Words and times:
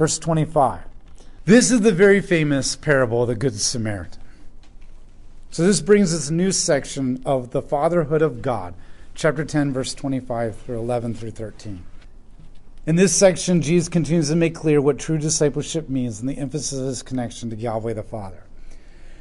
verse 0.00 0.18
25. 0.18 0.80
This 1.44 1.70
is 1.70 1.82
the 1.82 1.92
very 1.92 2.22
famous 2.22 2.74
parable 2.74 3.20
of 3.20 3.28
the 3.28 3.34
Good 3.34 3.54
Samaritan. 3.60 4.22
So 5.50 5.62
this 5.62 5.82
brings 5.82 6.14
us 6.14 6.30
a 6.30 6.32
new 6.32 6.52
section 6.52 7.20
of 7.26 7.50
the 7.50 7.60
fatherhood 7.60 8.22
of 8.22 8.40
God, 8.40 8.72
chapter 9.14 9.44
10, 9.44 9.74
verse 9.74 9.92
25 9.92 10.56
through 10.56 10.78
11 10.78 11.12
through 11.12 11.32
13. 11.32 11.84
In 12.86 12.96
this 12.96 13.14
section, 13.14 13.60
Jesus 13.60 13.90
continues 13.90 14.30
to 14.30 14.36
make 14.36 14.54
clear 14.54 14.80
what 14.80 14.98
true 14.98 15.18
discipleship 15.18 15.90
means 15.90 16.18
and 16.18 16.30
the 16.30 16.38
emphasis 16.38 16.78
of 16.78 16.86
his 16.86 17.02
connection 17.02 17.50
to 17.50 17.56
Yahweh 17.56 17.92
the 17.92 18.02
Father. 18.02 18.44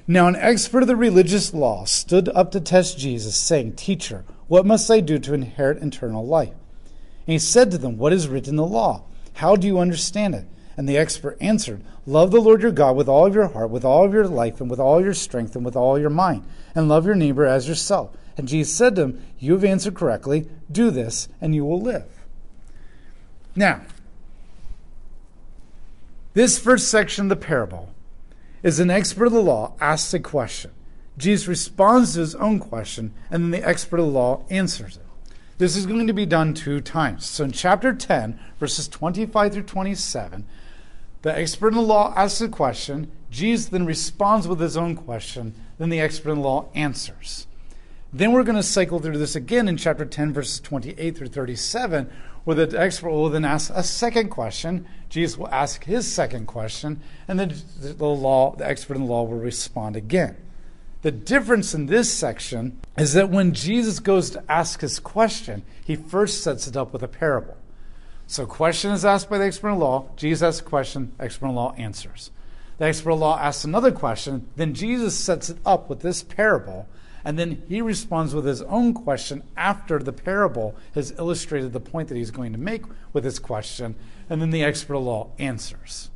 Now, 0.08 0.28
an 0.28 0.38
expert 0.38 0.84
of 0.84 0.88
the 0.88 0.96
religious 0.96 1.54
law 1.54 1.84
stood 1.84 2.30
up 2.30 2.52
to 2.52 2.62
test 2.62 2.98
Jesus, 2.98 3.36
saying, 3.36 3.74
Teacher, 3.74 4.24
what 4.48 4.66
must 4.66 4.90
I 4.90 5.02
do 5.02 5.20
to 5.20 5.34
inherit 5.34 5.84
eternal 5.84 6.26
life? 6.26 6.54
And 7.28 7.34
he 7.34 7.38
said 7.38 7.70
to 7.72 7.78
them, 7.78 7.98
What 7.98 8.14
is 8.14 8.30
written 8.30 8.52
in 8.52 8.56
the 8.56 8.66
law? 8.66 9.04
How 9.34 9.58
do 9.58 9.68
you 9.68 9.80
understand 9.80 10.36
it? 10.36 10.46
And 10.80 10.88
the 10.88 10.98
expert 10.98 11.36
answered, 11.42 11.84
Love 12.06 12.32
the 12.32 12.40
Lord 12.40 12.62
your 12.62 12.72
God 12.72 12.96
with 12.96 13.10
all 13.10 13.26
of 13.26 13.36
your 13.36 13.50
heart, 13.50 13.70
with 13.70 13.84
all 13.84 14.06
of 14.06 14.14
your 14.14 14.26
life, 14.26 14.62
and 14.62 14.70
with 14.70 14.80
all 14.80 15.04
your 15.04 15.14
strength, 15.14 15.54
and 15.54 15.66
with 15.66 15.76
all 15.76 16.00
your 16.00 16.10
mind, 16.10 16.46
and 16.74 16.88
love 16.88 17.06
your 17.06 17.16
neighbor 17.16 17.46
as 17.46 17.68
yourself. 17.68 18.16
And 18.38 18.48
Jesus 18.48 18.74
said 18.74 18.96
to 18.96 19.02
him, 19.02 19.26
You 19.40 19.52
have 19.52 19.66
answered 19.66 19.94
correctly. 19.94 20.48
Do 20.72 20.90
this, 20.90 21.28
and 21.42 21.54
you 21.54 21.66
will 21.66 21.82
live. 21.82 22.06
Now, 23.58 23.82
this 26.34 26.58
first 26.58 26.88
section 26.88 27.26
of 27.26 27.30
the 27.30 27.46
parable 27.46 27.94
is 28.64 28.80
an 28.80 28.90
expert 28.90 29.26
of 29.26 29.34
the 29.34 29.42
law 29.42 29.74
asks 29.82 30.14
a 30.14 30.20
question. 30.22 30.72
Jesus 31.18 31.46
responds 31.50 32.14
to 32.14 32.22
his 32.22 32.36
own 32.36 32.58
question, 32.58 33.14
and 33.30 33.44
then 33.44 33.52
the 33.52 33.68
expert 33.68 34.00
of 34.00 34.06
the 34.06 34.14
law 34.14 34.46
answers 34.50 34.96
it. 34.96 35.04
This 35.58 35.76
is 35.76 35.86
going 35.86 36.08
to 36.08 36.14
be 36.14 36.26
done 36.26 36.54
two 36.54 36.80
times. 36.80 37.26
So 37.26 37.44
in 37.44 37.52
chapter 37.52 37.94
10, 37.94 38.40
verses 38.62 38.88
25 38.88 39.52
through 39.52 39.64
27, 39.64 40.46
the 41.22 41.38
expert 41.38 41.70
in 41.70 41.76
the 41.76 41.82
law 41.82 42.14
asks 42.16 42.42
a 42.42 42.48
question, 42.48 43.12
Jesus 43.30 43.68
then 43.68 43.86
responds 43.86 44.48
with 44.48 44.60
his 44.60 44.78
own 44.78 44.96
question, 44.96 45.54
then 45.78 45.90
the 45.90 46.00
expert 46.00 46.32
in 46.32 46.38
the 46.38 46.44
law 46.44 46.70
answers. 46.74 47.46
Then 48.12 48.32
we're 48.32 48.44
going 48.44 48.56
to 48.56 48.64
cycle 48.64 49.00
through 49.00 49.18
this 49.18 49.36
again 49.36 49.68
in 49.68 49.78
chapter 49.78 50.06
10, 50.06 50.34
verses 50.34 50.60
28 50.60 51.18
through 51.18 51.28
37, 51.28 52.10
where 52.44 52.66
the 52.66 52.80
expert 52.80 53.12
will 53.12 53.30
then 53.30 53.46
ask 53.46 53.72
a 53.76 53.84
second 53.84 54.30
question. 54.30 54.88
Jesus 55.10 55.38
will 55.38 55.50
ask 55.50 55.84
his 55.84 56.12
second 56.12 56.48
question, 56.48 57.02
and 57.28 57.40
then 57.40 57.54
the 57.80 58.06
law, 58.06 58.56
the 58.56 58.68
expert 58.68 58.96
in 58.96 59.04
the 59.04 59.12
law 59.12 59.24
will 59.24 59.38
respond 59.38 59.96
again. 59.96 60.38
The 61.02 61.12
difference 61.12 61.74
in 61.74 61.86
this 61.86 62.12
section 62.12 62.80
is 62.98 63.14
that 63.14 63.30
when 63.30 63.54
Jesus 63.54 64.00
goes 64.00 64.32
to 64.32 64.44
ask 64.50 64.82
his 64.82 65.00
question, 65.00 65.64
he 65.86 65.96
first 65.96 66.44
sets 66.44 66.68
it 66.68 66.76
up 66.76 66.92
with 66.92 67.04
a 67.04 67.08
parable. 67.08 67.58
So, 68.30 68.46
question 68.46 68.92
is 68.92 69.06
asked 69.06 69.28
by 69.28 69.40
the 69.40 69.46
expert 69.46 69.72
in 69.72 69.80
law. 69.80 70.06
Jesus 70.16 70.44
asks 70.44 70.62
a 70.62 70.70
question. 70.70 71.14
Expert 71.20 71.48
in 71.48 71.56
law 71.56 71.74
answers. 71.80 72.30
The 72.78 72.86
expert 72.86 73.14
in 73.14 73.20
law 73.22 73.40
asks 73.40 73.64
another 73.64 73.92
question. 73.92 74.48
Then 74.56 74.76
Jesus 74.76 75.16
sets 75.16 75.50
it 75.50 75.58
up 75.66 75.90
with 75.90 76.02
this 76.02 76.22
parable 76.22 76.88
and 77.26 77.40
then 77.40 77.64
he 77.68 77.82
responds 77.82 78.36
with 78.36 78.46
his 78.46 78.62
own 78.62 78.94
question 78.94 79.42
after 79.58 79.98
the 79.98 80.14
parable 80.14 80.76
has 80.94 81.12
illustrated 81.18 81.74
the 81.74 81.80
point 81.80 82.08
that 82.10 82.18
he's 82.18 82.30
going 82.30 82.52
to 82.52 82.60
make 82.60 82.84
with 83.14 83.24
his 83.24 83.40
question. 83.40 83.96
And 84.30 84.40
then 84.40 84.52
the 84.52 84.64
expert 84.64 84.98
of 84.98 85.04
law 85.06 85.32
answers. 85.40 86.12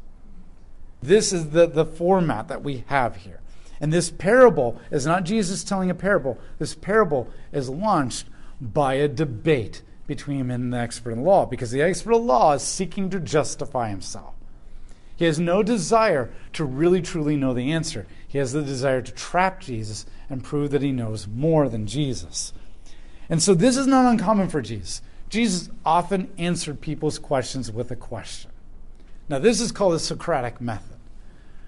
This 1.01 1.33
is 1.33 1.49
the, 1.49 1.65
the 1.65 1.83
format 1.83 2.47
that 2.47 2.63
we 2.63 2.83
have 2.89 3.15
here. 3.17 3.41
And 3.81 3.91
this 3.91 4.11
parable 4.11 4.79
is 4.91 5.07
not 5.07 5.23
Jesus 5.23 5.63
telling 5.63 5.89
a 5.89 5.95
parable. 5.95 6.39
This 6.59 6.75
parable 6.75 7.27
is 7.51 7.71
launched 7.71 8.27
by 8.61 8.93
a 8.93 9.07
debate 9.07 9.81
between 10.07 10.39
him 10.39 10.51
and 10.51 10.73
the 10.73 10.77
expert 10.77 11.11
in 11.11 11.23
law 11.23 11.45
because 11.45 11.71
the 11.71 11.81
expert 11.81 12.15
in 12.15 12.27
law 12.27 12.53
is 12.53 12.61
seeking 12.61 13.09
to 13.09 13.19
justify 13.19 13.89
himself. 13.89 14.33
He 15.15 15.25
has 15.25 15.39
no 15.39 15.63
desire 15.63 16.31
to 16.53 16.65
really 16.65 17.01
truly 17.01 17.35
know 17.35 17.53
the 17.53 17.71
answer. 17.71 18.07
He 18.27 18.39
has 18.39 18.51
the 18.51 18.63
desire 18.63 19.01
to 19.01 19.11
trap 19.11 19.61
Jesus 19.61 20.05
and 20.29 20.43
prove 20.43 20.71
that 20.71 20.81
he 20.81 20.91
knows 20.91 21.27
more 21.27 21.69
than 21.69 21.87
Jesus. 21.87 22.51
And 23.29 23.41
so 23.41 23.53
this 23.53 23.77
is 23.77 23.87
not 23.87 24.09
uncommon 24.11 24.49
for 24.49 24.61
Jesus. 24.61 25.01
Jesus 25.29 25.69
often 25.85 26.31
answered 26.37 26.81
people's 26.81 27.19
questions 27.19 27.71
with 27.71 27.89
a 27.91 27.95
question. 27.95 28.51
Now, 29.29 29.39
this 29.39 29.61
is 29.61 29.71
called 29.71 29.93
the 29.93 29.99
Socratic 29.99 30.59
method. 30.59 30.97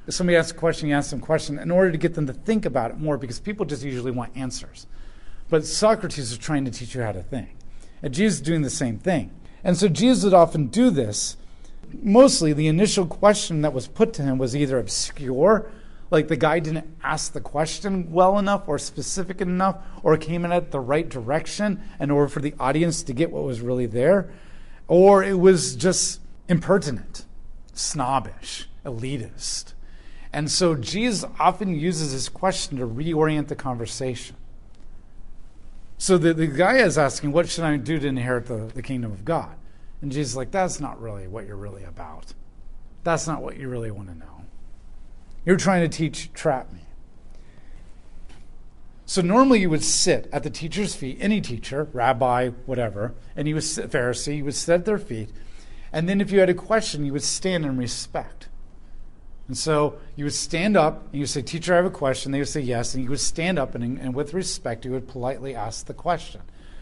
If 0.07 0.13
somebody 0.13 0.37
asks 0.37 0.51
a 0.51 0.55
question, 0.55 0.89
you 0.89 0.95
ask 0.95 1.09
them 1.09 1.19
a 1.19 1.25
question 1.25 1.57
in 1.57 1.71
order 1.71 1.91
to 1.91 1.97
get 1.97 2.13
them 2.13 2.27
to 2.27 2.33
think 2.33 2.65
about 2.65 2.91
it 2.91 2.99
more 2.99 3.17
because 3.17 3.39
people 3.39 3.65
just 3.65 3.83
usually 3.83 4.11
want 4.11 4.35
answers. 4.35 4.85
But 5.49 5.65
Socrates 5.65 6.31
is 6.31 6.37
trying 6.37 6.65
to 6.65 6.71
teach 6.71 6.93
you 6.93 7.01
how 7.01 7.11
to 7.11 7.23
think. 7.23 7.55
And 8.01 8.13
Jesus 8.13 8.39
is 8.39 8.45
doing 8.45 8.61
the 8.61 8.69
same 8.69 8.99
thing. 8.99 9.31
And 9.63 9.77
so 9.77 9.87
Jesus 9.87 10.23
would 10.23 10.33
often 10.33 10.67
do 10.67 10.89
this. 10.89 11.37
Mostly, 12.01 12.53
the 12.53 12.67
initial 12.67 13.05
question 13.05 13.61
that 13.61 13.73
was 13.73 13.87
put 13.87 14.13
to 14.13 14.21
him 14.21 14.37
was 14.37 14.55
either 14.55 14.77
obscure 14.77 15.69
like 16.11 16.27
the 16.27 16.35
guy 16.35 16.59
didn't 16.59 16.87
ask 17.03 17.33
the 17.33 17.41
question 17.41 18.11
well 18.11 18.37
enough 18.37 18.67
or 18.67 18.77
specific 18.77 19.41
enough 19.41 19.77
or 20.03 20.15
came 20.17 20.45
in 20.45 20.51
at 20.51 20.71
the 20.71 20.79
right 20.79 21.09
direction 21.09 21.81
in 21.99 22.11
order 22.11 22.27
for 22.27 22.41
the 22.41 22.53
audience 22.59 23.03
to 23.03 23.13
get 23.13 23.31
what 23.31 23.43
was 23.43 23.61
really 23.61 23.85
there, 23.85 24.29
or 24.87 25.23
it 25.23 25.39
was 25.39 25.75
just 25.75 26.21
impertinent, 26.47 27.25
snobbish, 27.73 28.69
elitist. 28.85 29.73
And 30.31 30.51
so 30.51 30.75
Jesus 30.75 31.29
often 31.39 31.73
uses 31.73 32.11
his 32.11 32.29
question 32.29 32.77
to 32.77 32.85
reorient 32.85 33.47
the 33.47 33.55
conversation. 33.55 34.35
So 35.97 36.17
the, 36.17 36.33
the 36.33 36.47
guy 36.47 36.77
is 36.77 36.97
asking, 36.97 37.31
What 37.31 37.49
should 37.49 37.63
I 37.63 37.77
do 37.77 37.99
to 37.99 38.07
inherit 38.07 38.47
the, 38.47 38.71
the 38.73 38.81
kingdom 38.81 39.11
of 39.11 39.25
God? 39.25 39.55
And 40.01 40.11
Jesus 40.11 40.31
is 40.31 40.37
like, 40.37 40.51
That's 40.51 40.79
not 40.79 41.01
really 41.01 41.27
what 41.27 41.47
you're 41.47 41.55
really 41.55 41.83
about. 41.83 42.33
That's 43.03 43.27
not 43.27 43.41
what 43.41 43.57
you 43.57 43.69
really 43.69 43.91
want 43.91 44.09
to 44.09 44.15
know. 44.15 44.45
You're 45.45 45.57
trying 45.57 45.89
to 45.89 45.97
teach, 45.97 46.33
trap 46.33 46.71
me. 46.73 46.81
So 49.05 49.21
normally 49.21 49.59
you 49.59 49.69
would 49.69 49.83
sit 49.83 50.27
at 50.33 50.41
the 50.41 50.49
teacher's 50.49 50.95
feet, 50.95 51.17
any 51.21 51.39
teacher, 51.39 51.87
rabbi, 51.93 52.49
whatever, 52.65 53.13
and 53.35 53.47
he 53.47 53.53
was 53.53 53.77
Pharisee, 53.77 54.37
you 54.37 54.45
would 54.45 54.55
sit 54.55 54.73
at 54.73 54.85
their 54.85 54.97
feet, 54.97 55.29
and 55.93 56.09
then 56.09 56.19
if 56.19 56.31
you 56.31 56.39
had 56.39 56.49
a 56.49 56.55
question, 56.55 57.05
you 57.05 57.13
would 57.13 57.23
stand 57.23 57.63
in 57.63 57.77
respect. 57.77 58.49
And 59.47 59.57
so 59.57 59.97
you 60.15 60.25
would 60.25 60.33
stand 60.33 60.75
up 60.75 61.05
and 61.05 61.13
you 61.13 61.19
would 61.21 61.29
say, 61.29 61.41
Teacher, 61.41 61.73
I 61.73 61.77
have 61.77 61.85
a 61.85 61.91
question. 61.91 62.31
They 62.31 62.39
would 62.39 62.47
say 62.47 62.61
yes, 62.61 62.95
and 62.95 63.03
you 63.03 63.09
would 63.11 63.19
stand 63.19 63.59
up 63.59 63.75
and, 63.75 63.99
and 63.99 64.15
with 64.15 64.33
respect, 64.33 64.85
you 64.85 64.91
would 64.91 65.07
politely 65.07 65.55
ask 65.55 65.85
the 65.85 65.93
question. 65.93 66.41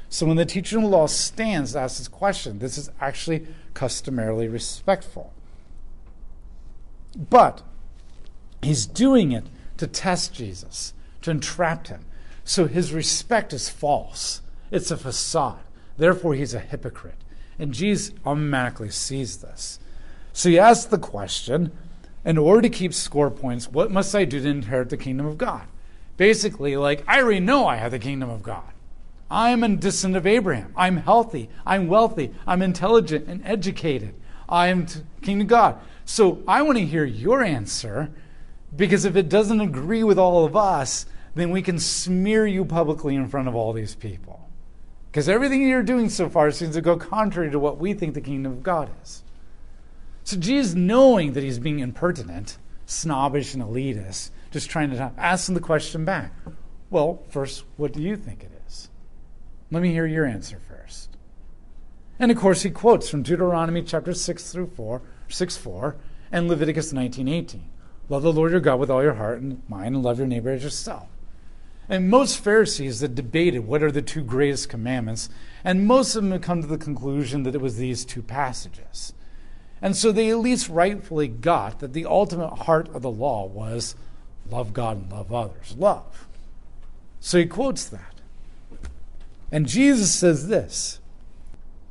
So 0.10 0.26
when 0.26 0.38
the 0.38 0.46
teacher 0.46 0.78
in 0.78 0.84
the 0.84 0.90
law 0.90 1.08
stands 1.08 1.74
to 1.74 1.80
ask 1.80 1.98
this 1.98 2.08
question, 2.08 2.60
this 2.60 2.78
is 2.78 2.90
actually 3.02 3.48
customarily 3.74 4.48
respectful. 4.48 5.34
But 7.18 7.64
He's 8.64 8.86
doing 8.86 9.32
it 9.32 9.46
to 9.78 9.88
test 9.88 10.34
Jesus, 10.34 10.94
to 11.22 11.32
entrap 11.32 11.88
him. 11.88 12.06
So 12.46 12.68
his 12.68 12.94
respect 12.94 13.54
is 13.54 13.70
false. 13.70 14.42
It's 14.72 14.92
a 14.92 14.98
facade. 14.98 15.60
Therefore, 15.98 16.34
he's 16.34 16.54
a 16.54 16.60
hypocrite. 16.60 17.18
And 17.60 17.74
Jesus 17.74 18.14
automatically 18.26 18.90
sees 18.90 19.38
this. 19.38 19.80
So 20.32 20.50
he 20.50 20.58
asks 20.58 20.86
the 20.86 20.98
question 20.98 21.72
in 22.26 22.38
order 22.38 22.62
to 22.62 22.70
keep 22.70 22.94
score 22.94 23.30
points, 23.30 23.70
what 23.70 23.92
must 23.92 24.16
I 24.16 24.26
do 24.26 24.40
to 24.40 24.48
inherit 24.48 24.90
the 24.90 24.98
kingdom 24.98 25.26
of 25.26 25.38
God? 25.38 25.64
Basically, 26.16 26.78
like, 26.78 27.04
I 27.08 27.22
already 27.22 27.40
know 27.40 27.68
I 27.68 27.78
have 27.78 27.92
the 27.92 28.00
kingdom 28.00 28.30
of 28.30 28.44
God. 28.44 28.72
I'm 29.30 29.64
a 29.64 29.70
descendant 29.70 30.18
of 30.18 30.28
Abraham. 30.28 30.72
I'm 30.76 30.98
healthy. 30.98 31.50
I'm 31.66 31.88
wealthy. 31.88 32.34
I'm 32.46 32.62
intelligent 32.62 33.28
and 33.28 33.42
educated. 33.46 34.14
I 34.48 34.68
am 34.68 34.86
king 35.22 35.42
of 35.42 35.48
God. 35.48 35.80
So 36.06 36.44
I 36.48 36.62
want 36.62 36.78
to 36.78 36.86
hear 36.86 37.06
your 37.06 37.44
answer 37.44 38.12
because 38.76 39.06
if 39.06 39.16
it 39.16 39.30
doesn't 39.30 39.62
agree 39.62 40.04
with 40.04 40.20
all 40.20 40.46
of 40.46 40.56
us, 40.56 41.06
then 41.36 41.50
we 41.50 41.62
can 41.62 41.80
smear 41.80 42.46
you 42.46 42.64
publicly 42.64 43.16
in 43.16 43.28
front 43.28 43.48
of 43.48 43.56
all 43.56 43.74
these 43.74 43.96
people. 43.96 44.48
Because 45.12 45.30
everything 45.30 45.68
you're 45.68 45.84
doing 45.84 46.10
so 46.10 46.30
far 46.30 46.52
seems 46.52 46.76
to 46.76 46.82
go 46.82 46.98
contrary 46.98 47.52
to 47.52 47.60
what 47.60 47.78
we 47.78 47.94
think 47.94 48.14
the 48.14 48.22
kingdom 48.22 48.52
of 48.52 48.64
God 48.64 48.90
is. 49.04 49.24
So 50.24 50.38
Jesus, 50.38 50.74
knowing 50.74 51.34
that 51.34 51.44
he's 51.44 51.60
being 51.60 51.80
impertinent, 51.80 52.58
snobbish, 52.86 53.54
and 53.54 53.64
elitist, 53.64 54.32
just 54.52 54.70
trying 54.70 54.92
to 54.92 55.12
ask 55.18 55.50
him 55.50 55.56
the 55.56 55.62
question 55.62 56.06
back. 56.06 56.34
Well, 56.90 57.24
first, 57.30 57.66
what 57.76 57.92
do 57.92 58.02
you 58.02 58.16
think 58.16 58.44
it 58.44 58.52
is? 58.68 58.90
Let 59.72 59.82
me 59.82 59.92
hear 59.92 60.06
your 60.06 60.26
answer 60.26 60.60
first. 60.68 61.18
And 62.20 62.32
of 62.32 62.38
course, 62.38 62.62
he 62.62 62.70
quotes 62.70 63.10
from 63.10 63.24
Deuteronomy 63.24 63.82
chapter 63.82 64.14
6 64.14 64.52
through 64.52 64.68
4, 64.68 65.02
6 65.28 65.58
4, 65.58 65.96
and 66.32 66.48
Leviticus 66.48 66.94
19 66.94 67.28
18. 67.28 67.70
Love 68.10 68.22
the 68.22 68.32
Lord 68.32 68.52
your 68.52 68.60
God 68.62 68.80
with 68.80 68.92
all 68.92 69.02
your 69.02 69.16
heart 69.16 69.42
and 69.42 69.62
mind, 69.68 69.96
and 69.96 70.04
love 70.04 70.20
your 70.20 70.28
neighbor 70.28 70.52
as 70.52 70.64
yourself. 70.64 71.08
And 71.90 72.10
most 72.10 72.38
Pharisees 72.38 73.00
that 73.00 73.16
debated 73.16 73.68
what 73.68 73.84
are 73.84 73.92
the 73.92 74.02
two 74.02 74.24
greatest 74.24 74.70
commandments, 74.70 75.30
and 75.64 75.88
most 75.88 76.16
of 76.16 76.24
them 76.24 76.40
come 76.40 76.62
to 76.62 76.68
the 76.68 76.78
conclusion 76.78 77.44
that 77.44 77.56
it 77.56 77.62
was 77.62 77.78
these 77.78 78.06
two 78.06 78.22
passages. 78.22 79.14
And 79.84 79.98
so 79.98 80.14
they 80.14 80.30
at 80.30 80.38
least 80.38 80.70
rightfully 80.70 81.28
got 81.28 81.80
that 81.80 81.92
the 81.92 82.06
ultimate 82.06 82.56
heart 82.60 82.88
of 82.96 83.02
the 83.02 83.12
law 83.12 83.46
was 83.46 83.96
love 84.50 84.72
God 84.72 84.96
and 84.96 85.12
love 85.12 85.34
others. 85.34 85.76
Love. 85.78 86.26
So 87.20 87.38
he 87.38 87.46
quotes 87.46 87.84
that. 87.90 88.22
And 89.52 89.68
Jesus 89.68 90.14
says 90.14 90.48
this. 90.48 91.02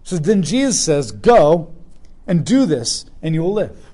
So 0.04 0.16
then 0.16 0.42
Jesus 0.42 0.80
says, 0.82 1.12
Go 1.12 1.74
and 2.26 2.46
do 2.46 2.64
this, 2.64 3.04
and 3.20 3.34
you 3.34 3.42
will 3.42 3.52
live. 3.52 3.90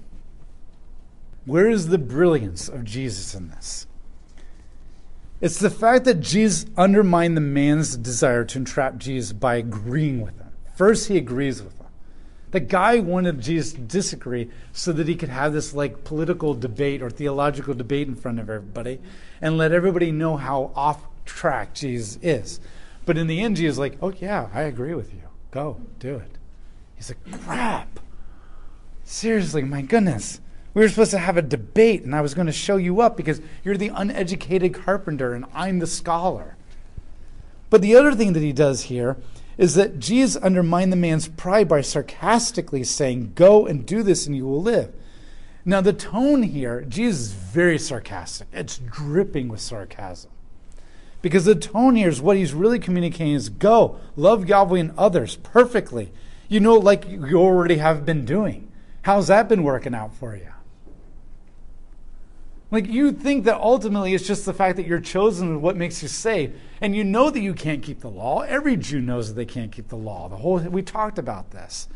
Where 1.45 1.69
is 1.69 1.89
the 1.89 1.99
brilliance 1.99 2.69
of 2.69 2.85
Jesus 2.85 3.35
in 3.35 3.49
this? 3.49 3.89
It's 5.41 5.59
the 5.59 5.71
fact 5.71 6.05
that 6.05 6.21
Jesus 6.21 6.67
undermined 6.77 7.37
the 7.37 7.41
man's 7.41 7.97
desire 7.97 8.45
to 8.45 8.59
entrap 8.59 8.99
Jesus 8.99 9.33
by 9.33 9.57
agreeing 9.57 10.21
with 10.21 10.39
him. 10.39 10.53
First, 10.77 11.09
he 11.09 11.17
agrees 11.17 11.61
with 11.61 11.77
him. 11.78 11.78
The 12.51 12.61
guy 12.61 13.01
wanted 13.01 13.41
Jesus 13.41 13.75
to 13.75 13.81
disagree 13.81 14.51
so 14.73 14.93
that 14.93 15.07
he 15.07 15.15
could 15.15 15.29
have 15.29 15.53
this 15.53 15.75
like 15.75 16.05
political 16.05 16.55
debate 16.55 17.03
or 17.03 17.11
theological 17.11 17.75
debate 17.75 18.09
in 18.09 18.15
front 18.17 18.41
of 18.41 18.49
everybody 18.49 19.01
and 19.41 19.59
let 19.59 19.73
everybody 19.73 20.11
know 20.11 20.37
how 20.37 20.73
off 20.75 21.03
track 21.27 21.75
Jesus 21.75 22.19
is. 22.23 22.61
But 23.05 23.19
in 23.19 23.27
the 23.27 23.41
end, 23.41 23.57
Jesus 23.57 23.75
is 23.75 23.79
like, 23.79 23.99
oh, 24.03 24.13
yeah, 24.19 24.49
I 24.53 24.63
agree 24.63 24.95
with 24.95 25.13
you. 25.13 25.23
Go, 25.51 25.81
do 25.99 26.17
it. 26.17 26.33
He's 26.97 27.11
like, 27.11 27.43
crap. 27.43 28.01
Seriously, 29.05 29.63
my 29.63 29.83
goodness. 29.83 30.41
We 30.75 30.83
were 30.83 30.89
supposed 30.89 31.13
to 31.13 31.19
have 31.19 31.37
a 31.37 31.43
debate, 31.43 32.03
and 32.03 32.15
I 32.15 32.21
was 32.21 32.35
going 32.35 32.47
to 32.47 32.53
show 32.53 32.77
you 32.77 33.01
up 33.01 33.17
because 33.17 33.41
you're 33.65 33.77
the 33.77 33.89
uneducated 33.89 34.75
carpenter 34.75 35.35
and 35.35 35.47
I'm 35.55 35.79
the 35.79 35.87
scholar. 35.87 36.57
But 37.71 37.83
the 37.83 37.97
other 37.97 38.15
thing 38.15 38.33
that 38.35 38.43
he 38.43 38.53
does 38.53 38.85
here 38.85 39.17
is 39.59 39.75
that 39.75 39.99
Jesus 39.99 40.41
undermined 40.43 40.93
the 40.93 40.97
man's 40.97 41.29
pride 41.29 41.69
by 41.69 41.81
sarcastically 41.81 42.85
saying, 42.85 43.33
Go 43.35 43.67
and 43.67 43.85
do 43.85 44.03
this 44.03 44.27
and 44.27 44.35
you 44.35 44.47
will 44.47 44.63
live. 44.63 44.95
Now, 45.65 45.83
the 45.83 45.93
tone 45.93 46.45
here, 46.45 46.83
Jesus 46.83 47.27
is 47.27 47.33
very 47.33 47.79
sarcastic. 47.79 48.49
It's 48.53 48.79
dripping 48.79 49.49
with 49.49 49.61
sarcasm. 49.61 50.31
Because 51.21 51.45
the 51.45 51.57
tone 51.57 51.97
here 51.97 52.09
is 52.09 52.23
what 52.23 52.37
he's 52.37 52.55
really 52.55 52.79
communicating 52.79 53.35
is 53.35 53.49
go, 53.49 53.99
love 54.17 54.49
Yahweh 54.49 54.79
and 54.79 54.93
others 54.97 55.37
perfectly. 55.37 56.13
You 56.49 56.61
know, 56.61 56.77
like 56.77 57.07
you 57.09 57.37
already 57.37 57.79
have 57.79 58.07
been 58.07 58.25
doing. 58.25 58.71
How's 59.03 59.27
that 59.27 59.49
been 59.49 59.65
working 59.65 59.95
out 59.95 60.15
for 60.15 60.37
you? 60.37 60.53
Like 62.71 62.87
you 62.87 63.13
think 63.13 63.45
that 63.45 63.61
ultimately 63.61 64.15
it's 64.15 64.27
just 64.27 64.45
the 64.45 64.53
fact 64.53 64.77
that 64.77 64.87
you're 64.87 65.01
chosen 65.01 65.55
with 65.55 65.63
what 65.63 65.77
makes 65.77 66.03
you 66.03 66.09
saved, 66.09 66.59
and 66.81 66.95
you 66.95 67.03
know 67.03 67.31
that 67.31 67.41
you 67.41 67.55
can't 67.55 67.83
keep 67.83 68.01
the 68.01 68.11
law. 68.11 68.41
Every 68.43 68.77
Jew 68.77 69.01
knows 69.01 69.29
that 69.29 69.35
they 69.35 69.47
can't 69.47 69.73
keep 69.73 69.89
the 69.89 69.97
law. 69.97 70.29
The 70.29 70.37
whole 70.37 70.59
we 70.59 70.83
talked 70.83 71.19
about 71.19 71.51
this. 71.51 71.89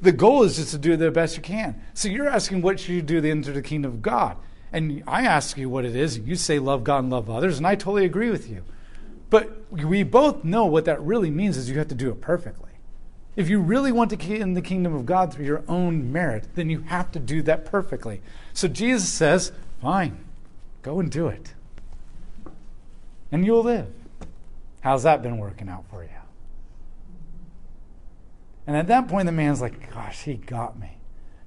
The 0.00 0.12
goal 0.12 0.42
is 0.42 0.56
just 0.56 0.72
to 0.72 0.78
do 0.78 0.96
the 0.96 1.12
best 1.12 1.36
you 1.36 1.42
can. 1.42 1.80
So 1.94 2.08
you're 2.08 2.28
asking 2.28 2.62
what 2.62 2.80
should 2.80 2.90
you 2.90 3.02
do 3.02 3.20
to 3.20 3.30
enter 3.30 3.52
the 3.52 3.62
kingdom 3.62 3.92
of 3.92 4.02
God, 4.02 4.36
and 4.72 5.04
I 5.06 5.22
ask 5.22 5.56
you 5.56 5.68
what 5.68 5.84
it 5.84 5.94
is. 5.94 6.18
You 6.18 6.34
say 6.34 6.58
love 6.58 6.82
God 6.82 7.04
and 7.04 7.10
love 7.10 7.30
others, 7.30 7.58
and 7.58 7.66
I 7.66 7.76
totally 7.76 8.04
agree 8.04 8.30
with 8.30 8.50
you. 8.50 8.64
But 9.30 9.70
we 9.70 10.02
both 10.02 10.42
know 10.42 10.66
what 10.66 10.84
that 10.86 11.00
really 11.00 11.30
means 11.30 11.56
is 11.56 11.70
you 11.70 11.78
have 11.78 11.88
to 11.88 11.94
do 11.94 12.10
it 12.10 12.20
perfectly. 12.20 12.71
If 13.34 13.48
you 13.48 13.60
really 13.60 13.92
want 13.92 14.10
to 14.10 14.16
get 14.16 14.40
in 14.40 14.54
the 14.54 14.60
kingdom 14.60 14.94
of 14.94 15.06
God 15.06 15.32
through 15.32 15.46
your 15.46 15.64
own 15.66 16.12
merit, 16.12 16.48
then 16.54 16.68
you 16.68 16.80
have 16.82 17.10
to 17.12 17.18
do 17.18 17.42
that 17.42 17.64
perfectly. 17.64 18.20
So 18.52 18.68
Jesus 18.68 19.08
says, 19.08 19.52
Fine, 19.80 20.22
go 20.82 21.00
and 21.00 21.10
do 21.10 21.28
it. 21.28 21.54
And 23.30 23.46
you'll 23.46 23.62
live. 23.62 23.88
How's 24.82 25.04
that 25.04 25.22
been 25.22 25.38
working 25.38 25.68
out 25.68 25.84
for 25.88 26.02
you? 26.02 26.10
And 28.66 28.76
at 28.76 28.86
that 28.88 29.08
point, 29.08 29.26
the 29.26 29.32
man's 29.32 29.62
like, 29.62 29.92
Gosh, 29.92 30.22
he 30.22 30.34
got 30.34 30.78
me. 30.78 30.98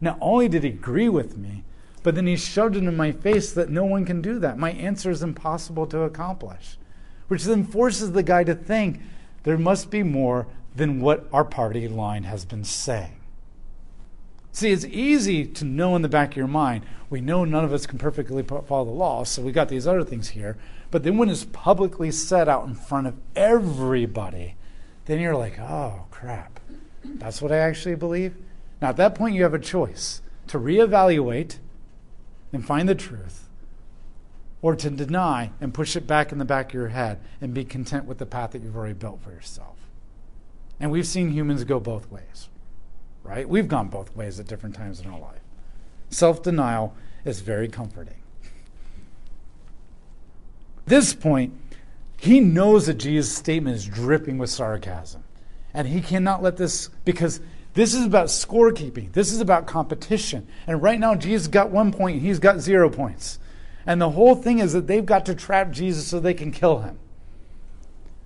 Not 0.02 0.18
only 0.20 0.48
did 0.48 0.64
he 0.64 0.70
agree 0.70 1.10
with 1.10 1.38
me, 1.38 1.64
but 2.02 2.16
then 2.16 2.28
he 2.28 2.36
shoved 2.36 2.76
it 2.76 2.84
in 2.84 2.98
my 2.98 3.12
face 3.12 3.52
that 3.54 3.70
no 3.70 3.86
one 3.86 4.06
can 4.06 4.22
do 4.22 4.40
that. 4.40 4.58
My 4.58 4.72
answer 4.72 5.10
is 5.10 5.24
impossible 5.24 5.88
to 5.88 6.02
accomplish, 6.02 6.78
which 7.28 7.44
then 7.44 7.64
forces 7.64 8.12
the 8.12 8.24
guy 8.24 8.44
to 8.44 8.56
think 8.56 9.02
there 9.44 9.58
must 9.58 9.90
be 9.90 10.04
more 10.04 10.48
than 10.76 11.00
what 11.00 11.28
our 11.32 11.46
party 11.46 11.88
line 11.88 12.24
has 12.24 12.46
been 12.46 12.64
saying. 12.64 13.20
See, 14.52 14.72
it's 14.72 14.86
easy 14.86 15.46
to 15.46 15.66
know 15.66 15.96
in 15.96 16.02
the 16.02 16.10
back 16.10 16.32
of 16.32 16.38
your 16.38 16.48
mind, 16.48 16.86
we 17.10 17.22
know 17.22 17.44
none 17.46 17.66
of 17.66 17.74
us 17.74 17.86
can 17.86 18.00
perfectly 18.00 18.42
follow 18.42 18.86
the 18.86 18.92
law, 18.92 19.24
so 19.24 19.42
we 19.42 19.52
got 19.52 19.70
these 19.70 19.86
other 19.86 20.04
things 20.04 20.30
here. 20.30 20.58
But 20.92 21.04
then 21.04 21.18
when 21.18 21.30
it's 21.30 21.46
publicly 21.46 22.10
set 22.12 22.48
out 22.48 22.68
in 22.68 22.74
front 22.74 23.08
of 23.08 23.16
everybody, 23.36 24.56
then 25.06 25.20
you're 25.20 25.36
like, 25.36 25.60
oh, 25.60 26.06
crap. 26.10 26.60
That's 27.04 27.42
what 27.42 27.52
I 27.52 27.58
actually 27.58 27.96
believe? 27.96 28.36
Now, 28.82 28.90
at 28.90 28.98
that 28.98 29.16
point, 29.16 29.36
you 29.36 29.44
have 29.44 29.54
a 29.54 29.60
choice 29.60 30.22
to 30.48 30.58
reevaluate 30.58 31.58
and 32.54 32.66
find 32.66 32.88
the 32.88 32.96
truth, 32.96 33.50
or 34.62 34.76
to 34.76 34.90
deny 34.90 35.52
and 35.60 35.74
push 35.74 35.96
it 35.96 36.08
back 36.08 36.32
in 36.32 36.38
the 36.38 36.46
back 36.46 36.70
of 36.70 36.74
your 36.74 36.88
head 36.88 37.20
and 37.42 37.54
be 37.54 37.66
content 37.66 38.06
with 38.06 38.18
the 38.18 38.26
path 38.26 38.52
that 38.52 38.62
you've 38.62 38.76
already 38.76 38.94
built 38.94 39.22
for 39.22 39.32
yourself. 39.32 39.75
And 40.80 40.92
we've 40.92 41.08
seen 41.08 41.32
humans 41.32 41.64
go 41.64 41.80
both 41.80 42.12
ways 42.12 42.50
right? 43.26 43.50
We've 43.50 43.68
gone 43.68 43.90
both 43.90 44.16
ways 44.16 44.40
at 44.40 44.48
different 44.48 44.76
times 44.76 45.02
in 45.02 45.08
our 45.08 45.20
life. 45.20 45.42
Self 46.10 46.44
denial 46.44 46.96
is 47.26 47.42
very 47.42 47.68
comforting. 47.68 48.22
At 50.78 50.86
this 50.86 51.14
point, 51.14 51.54
he 52.18 52.40
knows 52.40 52.86
that 52.86 52.94
Jesus' 52.96 53.36
statement 53.36 53.76
is 53.76 53.86
dripping 53.86 54.38
with 54.38 54.52
sarcasm. 54.52 55.24
And 55.74 55.88
he 55.88 56.00
cannot 56.00 56.42
let 56.42 56.56
this, 56.56 56.90
because 57.04 57.42
this 57.74 57.94
is 57.94 58.06
about 58.06 58.28
scorekeeping. 58.28 59.12
This 59.12 59.34
is 59.34 59.42
about 59.42 59.66
competition. 59.66 60.48
And 60.68 60.82
right 60.82 61.00
now, 61.00 61.16
Jesus 61.16 61.48
got 61.48 61.72
one 61.72 61.92
point, 61.92 62.22
he's 62.22 62.40
got 62.40 62.60
zero 62.60 62.90
points. 62.90 63.40
And 63.86 64.00
the 64.00 64.12
whole 64.12 64.36
thing 64.36 64.60
is 64.60 64.74
that 64.74 64.88
they've 64.88 65.06
got 65.06 65.26
to 65.26 65.36
trap 65.36 65.72
Jesus 65.72 66.08
so 66.08 66.20
they 66.20 66.34
can 66.34 66.52
kill 66.52 66.80
him 66.80 67.00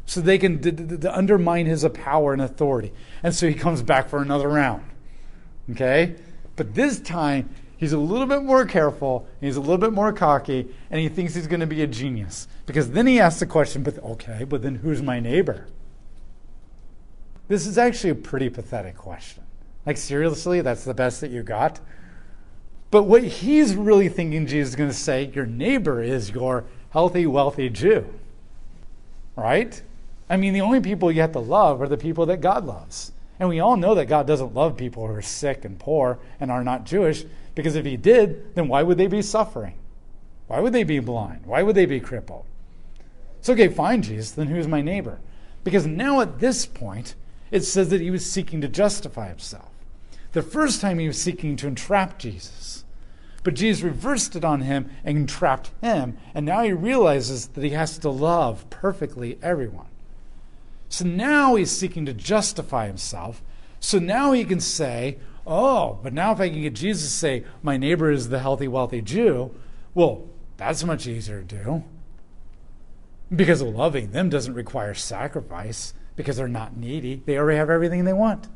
so 0.10 0.22
they 0.22 0.40
can 0.40 0.58
d- 0.58 0.72
d- 0.72 0.98
d- 0.98 1.08
undermine 1.08 1.68
his 1.68 1.88
power 1.94 2.34
and 2.34 2.42
authority. 2.42 2.92
And 3.22 3.36
so 3.36 3.48
he 3.48 3.54
comes 3.54 3.84
back 3.84 4.10
for 4.10 4.24
another 4.24 4.48
round. 4.48 4.84
Okay? 5.70 6.16
But 6.56 6.74
this 6.74 7.00
time, 7.00 7.54
he's 7.78 7.94
a 7.94 8.00
little 8.00 8.26
bit 8.26 8.42
more 8.42 8.66
careful, 8.66 9.28
he's 9.40 9.56
a 9.56 9.62
little 9.62 9.78
bit 9.78 9.94
more 9.94 10.12
cocky, 10.12 10.68
and 10.90 11.00
he 11.00 11.10
thinks 11.10 11.36
he's 11.36 11.46
going 11.46 11.60
to 11.60 11.68
be 11.68 11.84
a 11.84 11.88
genius. 11.88 12.48
Because 12.66 12.90
then 12.90 13.06
he 13.06 13.20
asks 13.20 13.40
the 13.40 13.46
question, 13.46 13.84
but 13.84 14.00
okay, 14.00 14.46
but 14.46 14.64
then 14.64 14.74
who's 14.74 15.04
my 15.04 15.20
neighbor? 15.20 15.68
This 17.48 17.68
is 17.68 17.78
actually 17.78 18.10
a 18.10 18.16
pretty 18.16 18.50
pathetic 18.50 18.98
question. 18.98 19.44
Like, 19.86 19.98
seriously, 19.98 20.62
that's 20.62 20.86
the 20.86 20.96
best 20.96 21.22
that 21.22 21.30
you 21.30 21.44
got? 21.44 21.80
But 22.90 23.04
what 23.04 23.24
he's 23.24 23.76
really 23.76 24.10
thinking 24.10 24.48
Jesus 24.48 24.70
is 24.70 24.76
going 24.76 24.90
to 24.90 24.96
say, 24.96 25.30
your 25.36 25.46
neighbor 25.46 26.02
is 26.02 26.32
your 26.32 26.66
healthy, 26.90 27.28
wealthy 27.28 27.70
Jew. 27.70 28.08
Right? 29.36 29.84
I 30.30 30.38
mean, 30.38 30.54
the 30.54 30.62
only 30.62 30.80
people 30.80 31.12
you 31.12 31.22
have 31.22 31.32
to 31.32 31.40
love 31.40 31.82
are 31.82 31.88
the 31.88 31.98
people 31.98 32.26
that 32.28 32.42
God 32.42 32.66
loves. 32.66 33.12
And 33.40 33.50
we 33.50 33.60
all 33.60 33.78
know 33.78 33.96
that 33.96 34.06
God 34.06 34.28
doesn't 34.28 34.54
love 34.54 34.78
people 34.78 35.08
who 35.08 35.14
are 35.14 35.22
sick 35.22 35.66
and 35.66 35.80
poor 35.80 36.20
and 36.40 36.52
are 36.52 36.64
not 36.64 36.86
Jewish, 36.86 37.24
because 37.56 37.76
if 37.76 37.86
He 37.86 37.98
did, 37.98 38.54
then 38.56 38.68
why 38.68 38.84
would 38.84 38.98
they 38.98 39.08
be 39.08 39.22
suffering? 39.22 39.76
Why 40.48 40.60
would 40.60 40.74
they 40.74 40.84
be 40.84 41.00
blind? 41.00 41.46
Why 41.46 41.64
would 41.64 41.76
they 41.76 41.86
be 41.86 42.00
crippled? 42.00 42.46
So, 43.42 43.54
okay, 43.54 43.70
fine, 43.70 44.02
Jesus, 44.02 44.32
then 44.32 44.48
who's 44.48 44.68
my 44.68 44.82
neighbor? 44.82 45.20
Because 45.64 45.86
now 45.86 46.22
at 46.22 46.40
this 46.40 46.66
point, 46.66 47.16
it 47.52 47.62
says 47.62 47.90
that 47.90 48.02
he 48.02 48.12
was 48.12 48.30
seeking 48.30 48.62
to 48.62 48.68
justify 48.68 49.30
himself. 49.30 49.70
The 50.34 50.42
first 50.42 50.82
time 50.82 51.00
he 51.00 51.08
was 51.08 51.22
seeking 51.22 51.56
to 51.58 51.68
entrap 51.68 52.20
Jesus. 52.20 52.84
But 53.44 53.56
Jesus 53.56 53.84
reversed 53.84 54.36
it 54.36 54.44
on 54.44 54.62
him 54.62 54.90
and 55.04 55.18
entrapped 55.18 55.72
him, 55.82 56.18
and 56.34 56.46
now 56.46 56.64
he 56.64 56.74
realizes 56.74 57.48
that 57.50 57.64
he 57.64 57.72
has 57.72 57.98
to 58.00 58.10
love 58.10 58.70
perfectly 58.70 59.40
everyone. 59.42 59.89
So 60.90 61.06
now 61.06 61.56
he's 61.56 61.72
seeking 61.72 62.06
to 62.08 62.14
justify 62.14 62.88
himself. 62.88 63.44
So 63.80 64.00
now 64.00 64.32
he 64.32 64.44
can 64.44 64.60
say, 64.60 65.20
oh, 65.46 66.00
but 66.04 66.14
now 66.14 66.32
if 66.32 66.40
I 66.40 66.50
can 66.50 66.62
get 66.62 66.74
Jesus 66.74 67.10
to 67.10 67.18
say, 67.18 67.46
my 67.62 67.78
neighbor 67.78 68.12
is 68.12 68.30
the 68.30 68.40
healthy, 68.40 68.68
wealthy 68.68 69.02
Jew, 69.02 69.56
well, 69.94 70.28
that's 70.58 70.84
much 70.84 71.08
easier 71.08 71.42
to 71.42 71.64
do. 71.64 71.84
Because 73.34 73.62
loving 73.62 74.12
them 74.12 74.30
doesn't 74.30 74.56
require 74.56 74.94
sacrifice 74.96 75.94
because 76.16 76.38
they're 76.38 76.48
not 76.48 76.76
needy. 76.76 77.22
They 77.26 77.38
already 77.38 77.60
have 77.60 77.70
everything 77.70 78.04
they 78.04 78.14
want. 78.14 78.48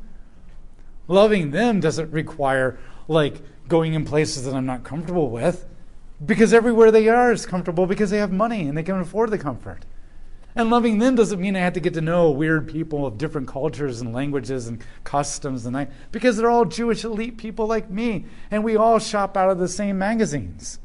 Loving 1.06 1.52
them 1.52 1.80
doesn't 1.80 2.10
require 2.10 2.78
like 3.06 3.40
going 3.68 3.94
in 3.94 4.04
places 4.04 4.44
that 4.44 4.54
I'm 4.54 4.66
not 4.66 4.84
comfortable 4.84 5.30
with 5.30 5.66
because 6.24 6.52
everywhere 6.52 6.90
they 6.90 7.08
are 7.08 7.32
is 7.32 7.46
comfortable 7.46 7.86
because 7.86 8.10
they 8.10 8.18
have 8.18 8.32
money 8.32 8.66
and 8.66 8.76
they 8.76 8.82
can 8.82 8.98
afford 8.98 9.30
the 9.30 9.38
comfort. 9.38 9.84
And 10.56 10.70
loving 10.70 10.98
them 10.98 11.16
doesn't 11.16 11.40
mean 11.40 11.56
I 11.56 11.60
have 11.60 11.72
to 11.72 11.80
get 11.80 11.94
to 11.94 12.00
know 12.00 12.30
weird 12.30 12.68
people 12.68 13.06
of 13.06 13.18
different 13.18 13.48
cultures 13.48 14.00
and 14.00 14.12
languages 14.12 14.68
and 14.68 14.84
customs 15.02 15.66
and 15.66 15.76
I, 15.76 15.88
because 16.12 16.36
they're 16.36 16.50
all 16.50 16.64
Jewish 16.64 17.02
elite 17.02 17.38
people 17.38 17.66
like 17.66 17.90
me, 17.90 18.26
and 18.52 18.62
we 18.62 18.76
all 18.76 19.00
shop 19.00 19.36
out 19.36 19.50
of 19.50 19.58
the 19.58 19.66
same 19.66 19.98
magazines. 19.98 20.78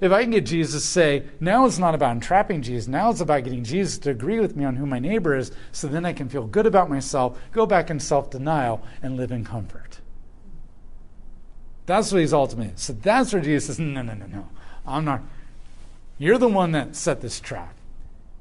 If 0.00 0.12
I 0.12 0.22
can 0.22 0.30
get 0.30 0.46
Jesus 0.46 0.82
to 0.82 0.88
say, 0.88 1.24
now 1.40 1.66
it's 1.66 1.78
not 1.78 1.94
about 1.94 2.12
entrapping 2.12 2.62
Jesus, 2.62 2.88
now 2.88 3.10
it's 3.10 3.20
about 3.20 3.44
getting 3.44 3.64
Jesus 3.64 3.98
to 3.98 4.10
agree 4.10 4.38
with 4.38 4.56
me 4.56 4.64
on 4.64 4.76
who 4.76 4.86
my 4.86 5.00
neighbor 5.00 5.36
is, 5.36 5.50
so 5.72 5.88
then 5.88 6.04
I 6.04 6.12
can 6.12 6.28
feel 6.28 6.46
good 6.46 6.66
about 6.66 6.90
myself, 6.90 7.38
go 7.52 7.66
back 7.66 7.90
in 7.90 7.98
self 7.98 8.30
denial, 8.30 8.82
and 9.02 9.16
live 9.16 9.32
in 9.32 9.44
comfort. 9.44 9.98
That's 11.86 12.12
what 12.12 12.20
he's 12.20 12.32
ultimately. 12.32 12.74
So 12.76 12.92
that's 12.92 13.32
where 13.32 13.42
Jesus 13.42 13.76
says, 13.76 13.78
no, 13.80 14.02
no, 14.02 14.14
no, 14.14 14.26
no. 14.26 14.48
I'm 14.86 15.04
not. 15.04 15.22
You're 16.18 16.38
the 16.38 16.48
one 16.48 16.72
that 16.72 16.94
set 16.94 17.20
this 17.20 17.40
trap 17.40 17.74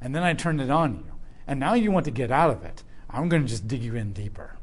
and 0.01 0.15
then 0.15 0.24
I 0.24 0.34
turned 0.34 0.60
it 0.60 0.70
on 0.70 0.96
you. 0.96 1.12
And 1.48 1.60
now 1.60 1.74
you 1.74 1.91
want 1.91 2.05
to 2.05 2.12
get 2.12 2.31
out 2.31 2.50
of 2.50 2.63
it. 2.63 2.84
I'm 3.10 3.29
going 3.29 3.43
to 3.43 3.48
just 3.48 3.67
dig 3.67 3.84
you 3.84 3.96
in 3.96 4.13
deeper. 4.13 4.58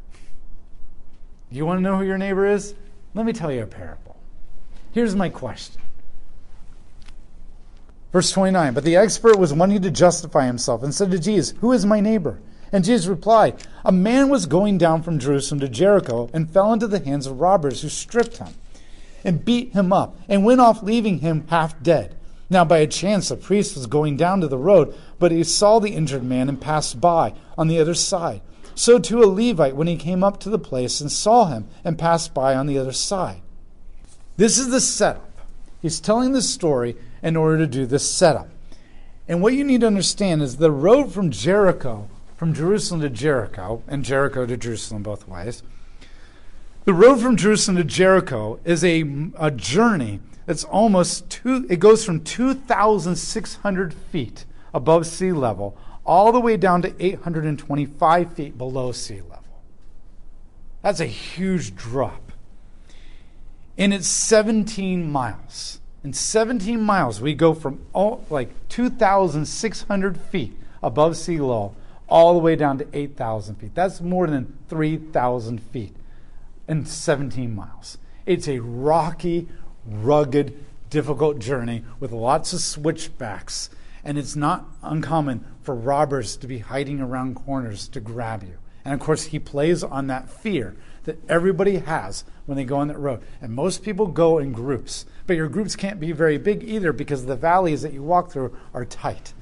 You 1.50 1.64
want 1.64 1.78
to 1.78 1.82
know 1.82 1.96
who 1.96 2.04
your 2.04 2.18
neighbor 2.18 2.46
is? 2.46 2.74
Let 3.14 3.24
me 3.24 3.32
tell 3.32 3.52
you 3.52 3.62
a 3.62 3.66
parable. 3.66 4.16
Here's 4.92 5.16
my 5.16 5.28
question. 5.28 5.80
Verse 8.12 8.30
29 8.30 8.74
But 8.74 8.84
the 8.84 8.96
expert 8.96 9.38
was 9.38 9.52
wanting 9.52 9.82
to 9.82 9.90
justify 9.90 10.46
himself 10.46 10.82
and 10.82 10.94
said 10.94 11.10
to 11.10 11.18
Jesus, 11.18 11.54
Who 11.60 11.72
is 11.72 11.86
my 11.86 12.00
neighbor? 12.00 12.40
And 12.72 12.84
Jesus 12.84 13.06
replied, 13.06 13.62
A 13.84 13.92
man 13.92 14.28
was 14.28 14.46
going 14.46 14.76
down 14.76 15.02
from 15.02 15.18
Jerusalem 15.18 15.60
to 15.60 15.68
Jericho 15.68 16.28
and 16.34 16.50
fell 16.50 16.72
into 16.72 16.86
the 16.86 17.02
hands 17.02 17.26
of 17.26 17.40
robbers 17.40 17.82
who 17.82 17.88
stripped 17.88 18.38
him 18.38 18.54
and 19.24 19.44
beat 19.44 19.72
him 19.72 19.92
up 19.92 20.18
and 20.28 20.44
went 20.44 20.60
off, 20.60 20.82
leaving 20.82 21.20
him 21.20 21.46
half 21.48 21.82
dead. 21.82 22.17
Now, 22.50 22.64
by 22.64 22.78
a 22.78 22.86
chance, 22.86 23.30
a 23.30 23.36
priest 23.36 23.76
was 23.76 23.86
going 23.86 24.16
down 24.16 24.40
to 24.40 24.48
the 24.48 24.56
road, 24.56 24.94
but 25.18 25.32
he 25.32 25.44
saw 25.44 25.78
the 25.78 25.94
injured 25.94 26.24
man 26.24 26.48
and 26.48 26.60
passed 26.60 27.00
by 27.00 27.34
on 27.58 27.68
the 27.68 27.78
other 27.78 27.94
side. 27.94 28.40
So 28.74 28.98
too 28.98 29.22
a 29.22 29.26
Levite, 29.26 29.76
when 29.76 29.88
he 29.88 29.96
came 29.96 30.24
up 30.24 30.38
to 30.40 30.50
the 30.50 30.58
place 30.58 31.00
and 31.00 31.10
saw 31.10 31.46
him 31.46 31.68
and 31.84 31.98
passed 31.98 32.32
by 32.32 32.54
on 32.54 32.66
the 32.66 32.78
other 32.78 32.92
side. 32.92 33.42
This 34.36 34.56
is 34.56 34.70
the 34.70 34.80
setup. 34.80 35.40
He's 35.82 36.00
telling 36.00 36.32
the 36.32 36.42
story 36.42 36.96
in 37.22 37.36
order 37.36 37.58
to 37.58 37.66
do 37.66 37.86
this 37.86 38.08
setup. 38.08 38.48
And 39.26 39.42
what 39.42 39.52
you 39.52 39.64
need 39.64 39.82
to 39.82 39.86
understand 39.86 40.42
is 40.42 40.56
the 40.56 40.70
road 40.70 41.12
from 41.12 41.30
Jericho, 41.30 42.08
from 42.36 42.54
Jerusalem 42.54 43.00
to 43.02 43.10
Jericho, 43.10 43.82
and 43.86 44.04
Jericho 44.04 44.46
to 44.46 44.56
Jerusalem 44.56 45.02
both 45.02 45.28
ways, 45.28 45.62
the 46.84 46.94
road 46.94 47.20
from 47.20 47.36
Jerusalem 47.36 47.76
to 47.76 47.84
Jericho 47.84 48.58
is 48.64 48.82
a, 48.82 49.04
a 49.38 49.50
journey 49.50 50.20
that's 50.48 50.64
almost 50.64 51.28
two, 51.28 51.66
it 51.68 51.78
goes 51.78 52.06
from 52.06 52.24
2,600 52.24 53.92
feet 53.92 54.46
above 54.72 55.06
sea 55.06 55.30
level 55.30 55.76
all 56.06 56.32
the 56.32 56.40
way 56.40 56.56
down 56.56 56.80
to 56.80 56.94
825 56.98 58.32
feet 58.32 58.56
below 58.56 58.90
sea 58.90 59.20
level. 59.20 59.62
That's 60.80 61.00
a 61.00 61.06
huge 61.06 61.76
drop. 61.76 62.32
And 63.76 63.92
it's 63.92 64.08
17 64.08 65.12
miles. 65.12 65.80
In 66.02 66.14
17 66.14 66.80
miles, 66.80 67.20
we 67.20 67.34
go 67.34 67.52
from 67.52 67.82
all, 67.92 68.24
like 68.30 68.48
2,600 68.70 70.18
feet 70.18 70.56
above 70.82 71.18
sea 71.18 71.40
level 71.40 71.76
all 72.08 72.32
the 72.32 72.40
way 72.40 72.56
down 72.56 72.78
to 72.78 72.86
8,000 72.94 73.56
feet. 73.56 73.74
That's 73.74 74.00
more 74.00 74.26
than 74.26 74.56
3,000 74.68 75.60
feet 75.60 75.94
in 76.66 76.86
17 76.86 77.54
miles. 77.54 77.98
It's 78.24 78.48
a 78.48 78.60
rocky, 78.60 79.46
rugged, 79.88 80.64
difficult 80.90 81.38
journey 81.38 81.84
with 82.00 82.12
lots 82.12 82.52
of 82.52 82.60
switchbacks. 82.60 83.70
And 84.04 84.16
it's 84.16 84.36
not 84.36 84.66
uncommon 84.82 85.44
for 85.62 85.74
robbers 85.74 86.36
to 86.38 86.46
be 86.46 86.58
hiding 86.58 87.00
around 87.00 87.34
corners 87.34 87.88
to 87.88 88.00
grab 88.00 88.42
you. 88.42 88.58
And 88.84 88.94
of 88.94 89.00
course, 89.00 89.24
he 89.24 89.38
plays 89.38 89.82
on 89.82 90.06
that 90.06 90.30
fear 90.30 90.76
that 91.04 91.18
everybody 91.28 91.76
has 91.78 92.24
when 92.46 92.56
they 92.56 92.64
go 92.64 92.76
on 92.78 92.88
that 92.88 92.98
road. 92.98 93.22
And 93.40 93.52
most 93.52 93.82
people 93.82 94.06
go 94.06 94.38
in 94.38 94.52
groups, 94.52 95.04
but 95.26 95.36
your 95.36 95.48
groups 95.48 95.76
can't 95.76 96.00
be 96.00 96.12
very 96.12 96.38
big 96.38 96.62
either 96.62 96.92
because 96.92 97.26
the 97.26 97.36
valleys 97.36 97.82
that 97.82 97.92
you 97.92 98.02
walk 98.02 98.30
through 98.30 98.56
are 98.72 98.84
tight. 98.84 99.34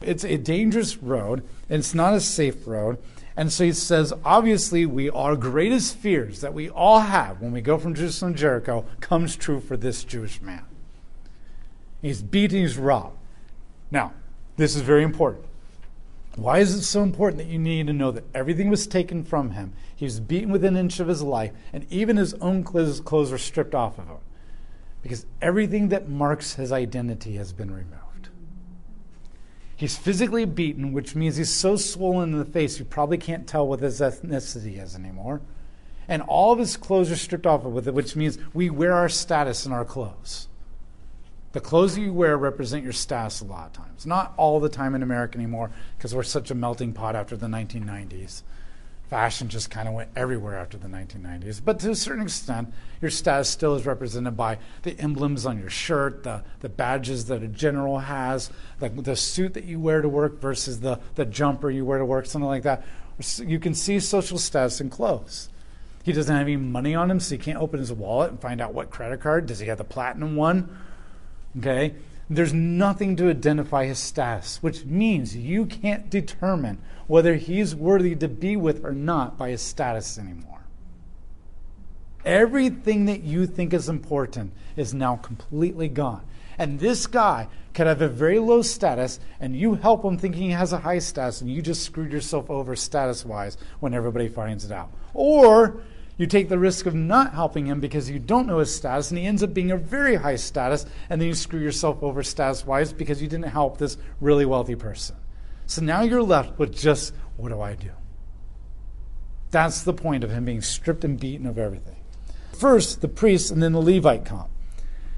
It's 0.00 0.24
a 0.24 0.38
dangerous 0.38 0.96
road, 0.96 1.42
and 1.68 1.80
it's 1.80 1.94
not 1.94 2.14
a 2.14 2.20
safe 2.20 2.66
road. 2.66 2.96
And 3.40 3.50
so 3.50 3.64
he 3.64 3.72
says, 3.72 4.12
obviously, 4.22 4.84
we 4.84 5.08
our 5.08 5.34
greatest 5.34 5.96
fears 5.96 6.42
that 6.42 6.52
we 6.52 6.68
all 6.68 7.00
have 7.00 7.40
when 7.40 7.52
we 7.52 7.62
go 7.62 7.78
from 7.78 7.94
Jerusalem 7.94 8.34
to 8.34 8.38
Jericho 8.38 8.84
comes 9.00 9.34
true 9.34 9.60
for 9.60 9.78
this 9.78 10.04
Jewish 10.04 10.42
man. 10.42 10.66
He's 12.02 12.20
beaten, 12.20 12.58
he's 12.58 12.76
robbed. 12.76 13.16
Now, 13.90 14.12
this 14.58 14.76
is 14.76 14.82
very 14.82 15.02
important. 15.02 15.46
Why 16.36 16.58
is 16.58 16.74
it 16.74 16.82
so 16.82 17.02
important 17.02 17.38
that 17.38 17.50
you 17.50 17.58
need 17.58 17.86
to 17.86 17.94
know 17.94 18.10
that 18.10 18.24
everything 18.34 18.68
was 18.68 18.86
taken 18.86 19.24
from 19.24 19.52
him? 19.52 19.72
He 19.96 20.04
was 20.04 20.20
beaten 20.20 20.50
within 20.50 20.76
an 20.76 20.80
inch 20.80 21.00
of 21.00 21.08
his 21.08 21.22
life, 21.22 21.52
and 21.72 21.86
even 21.88 22.18
his 22.18 22.34
own 22.34 22.62
clothes, 22.62 23.00
clothes 23.00 23.32
were 23.32 23.38
stripped 23.38 23.74
off 23.74 23.98
of 23.98 24.06
him. 24.06 24.16
Because 25.00 25.24
everything 25.40 25.88
that 25.88 26.10
marks 26.10 26.56
his 26.56 26.72
identity 26.72 27.36
has 27.36 27.54
been 27.54 27.70
removed. 27.70 27.99
He's 29.80 29.96
physically 29.96 30.44
beaten, 30.44 30.92
which 30.92 31.14
means 31.14 31.36
he's 31.36 31.50
so 31.50 31.74
swollen 31.76 32.34
in 32.34 32.38
the 32.38 32.44
face 32.44 32.78
you 32.78 32.84
probably 32.84 33.16
can't 33.16 33.46
tell 33.46 33.66
what 33.66 33.80
his 33.80 34.02
ethnicity 34.02 34.78
is 34.78 34.94
anymore. 34.94 35.40
And 36.06 36.20
all 36.20 36.52
of 36.52 36.58
his 36.58 36.76
clothes 36.76 37.10
are 37.10 37.16
stripped 37.16 37.46
off 37.46 37.64
of 37.64 37.88
it, 37.88 37.94
which 37.94 38.14
means 38.14 38.36
we 38.52 38.68
wear 38.68 38.92
our 38.92 39.08
status 39.08 39.64
in 39.64 39.72
our 39.72 39.86
clothes. 39.86 40.48
The 41.52 41.62
clothes 41.62 41.96
you 41.96 42.12
wear 42.12 42.36
represent 42.36 42.84
your 42.84 42.92
status 42.92 43.40
a 43.40 43.46
lot 43.46 43.68
of 43.68 43.72
times. 43.72 44.04
Not 44.04 44.34
all 44.36 44.60
the 44.60 44.68
time 44.68 44.94
in 44.94 45.02
America 45.02 45.38
anymore 45.38 45.70
because 45.96 46.14
we're 46.14 46.24
such 46.24 46.50
a 46.50 46.54
melting 46.54 46.92
pot 46.92 47.16
after 47.16 47.34
the 47.34 47.46
1990s. 47.46 48.42
Fashion 49.10 49.48
just 49.48 49.72
kind 49.72 49.88
of 49.88 49.94
went 49.94 50.08
everywhere 50.14 50.56
after 50.56 50.78
the 50.78 50.86
1990s. 50.86 51.60
But 51.62 51.80
to 51.80 51.90
a 51.90 51.96
certain 51.96 52.22
extent, 52.22 52.72
your 53.02 53.10
status 53.10 53.48
still 53.48 53.74
is 53.74 53.84
represented 53.84 54.36
by 54.36 54.58
the 54.82 54.96
emblems 55.00 55.44
on 55.44 55.58
your 55.58 55.68
shirt, 55.68 56.22
the, 56.22 56.44
the 56.60 56.68
badges 56.68 57.24
that 57.24 57.42
a 57.42 57.48
general 57.48 57.98
has, 57.98 58.50
the, 58.78 58.88
the 58.88 59.16
suit 59.16 59.54
that 59.54 59.64
you 59.64 59.80
wear 59.80 60.00
to 60.00 60.08
work 60.08 60.40
versus 60.40 60.78
the, 60.78 61.00
the 61.16 61.24
jumper 61.24 61.72
you 61.72 61.84
wear 61.84 61.98
to 61.98 62.04
work, 62.04 62.24
something 62.24 62.46
like 62.46 62.62
that. 62.62 62.84
You 63.38 63.58
can 63.58 63.74
see 63.74 63.98
social 63.98 64.38
status 64.38 64.80
in 64.80 64.90
clothes. 64.90 65.48
He 66.04 66.12
doesn't 66.12 66.34
have 66.34 66.46
any 66.46 66.56
money 66.56 66.94
on 66.94 67.10
him, 67.10 67.18
so 67.18 67.34
he 67.34 67.38
can't 67.38 67.58
open 67.58 67.80
his 67.80 67.92
wallet 67.92 68.30
and 68.30 68.40
find 68.40 68.60
out 68.60 68.74
what 68.74 68.90
credit 68.90 69.20
card. 69.20 69.46
Does 69.46 69.58
he 69.58 69.66
have 69.66 69.78
the 69.78 69.84
platinum 69.84 70.36
one? 70.36 70.78
Okay? 71.58 71.96
There's 72.32 72.54
nothing 72.54 73.16
to 73.16 73.28
identify 73.28 73.86
his 73.86 73.98
status, 73.98 74.62
which 74.62 74.84
means 74.84 75.36
you 75.36 75.66
can't 75.66 76.08
determine 76.08 76.78
whether 77.08 77.34
he's 77.34 77.74
worthy 77.74 78.14
to 78.14 78.28
be 78.28 78.56
with 78.56 78.84
or 78.84 78.92
not 78.92 79.36
by 79.36 79.50
his 79.50 79.60
status 79.60 80.16
anymore. 80.16 80.60
Everything 82.24 83.06
that 83.06 83.24
you 83.24 83.46
think 83.46 83.74
is 83.74 83.88
important 83.88 84.52
is 84.76 84.94
now 84.94 85.16
completely 85.16 85.88
gone. 85.88 86.22
And 86.56 86.78
this 86.78 87.08
guy 87.08 87.48
could 87.74 87.88
have 87.88 88.00
a 88.00 88.08
very 88.08 88.38
low 88.38 88.62
status, 88.62 89.18
and 89.40 89.56
you 89.56 89.74
help 89.74 90.04
him 90.04 90.16
thinking 90.16 90.42
he 90.42 90.50
has 90.50 90.72
a 90.72 90.78
high 90.78 90.98
status, 91.00 91.40
and 91.40 91.50
you 91.50 91.60
just 91.60 91.82
screwed 91.82 92.12
yourself 92.12 92.48
over 92.48 92.76
status 92.76 93.24
wise 93.24 93.56
when 93.80 93.92
everybody 93.92 94.28
finds 94.28 94.64
it 94.64 94.70
out. 94.70 94.92
Or 95.14 95.82
you 96.20 96.26
take 96.26 96.50
the 96.50 96.58
risk 96.58 96.84
of 96.84 96.94
not 96.94 97.32
helping 97.32 97.64
him 97.64 97.80
because 97.80 98.10
you 98.10 98.18
don't 98.18 98.46
know 98.46 98.58
his 98.58 98.74
status, 98.74 99.10
and 99.10 99.16
he 99.16 99.24
ends 99.24 99.42
up 99.42 99.54
being 99.54 99.70
a 99.70 99.76
very 99.78 100.16
high 100.16 100.36
status, 100.36 100.84
and 101.08 101.18
then 101.18 101.28
you 101.28 101.32
screw 101.32 101.58
yourself 101.58 102.02
over 102.02 102.22
status 102.22 102.66
wise 102.66 102.92
because 102.92 103.22
you 103.22 103.26
didn't 103.26 103.50
help 103.50 103.78
this 103.78 103.96
really 104.20 104.44
wealthy 104.44 104.76
person. 104.76 105.16
So 105.64 105.80
now 105.80 106.02
you're 106.02 106.22
left 106.22 106.58
with 106.58 106.76
just 106.76 107.14
what 107.38 107.48
do 107.48 107.62
I 107.62 107.74
do? 107.74 107.92
That's 109.50 109.82
the 109.82 109.94
point 109.94 110.22
of 110.22 110.30
him 110.30 110.44
being 110.44 110.60
stripped 110.60 111.04
and 111.04 111.18
beaten 111.18 111.46
of 111.46 111.56
everything. 111.56 111.96
First, 112.52 113.00
the 113.00 113.08
priest 113.08 113.50
and 113.50 113.62
then 113.62 113.72
the 113.72 113.80
Levite 113.80 114.26
come. 114.26 114.50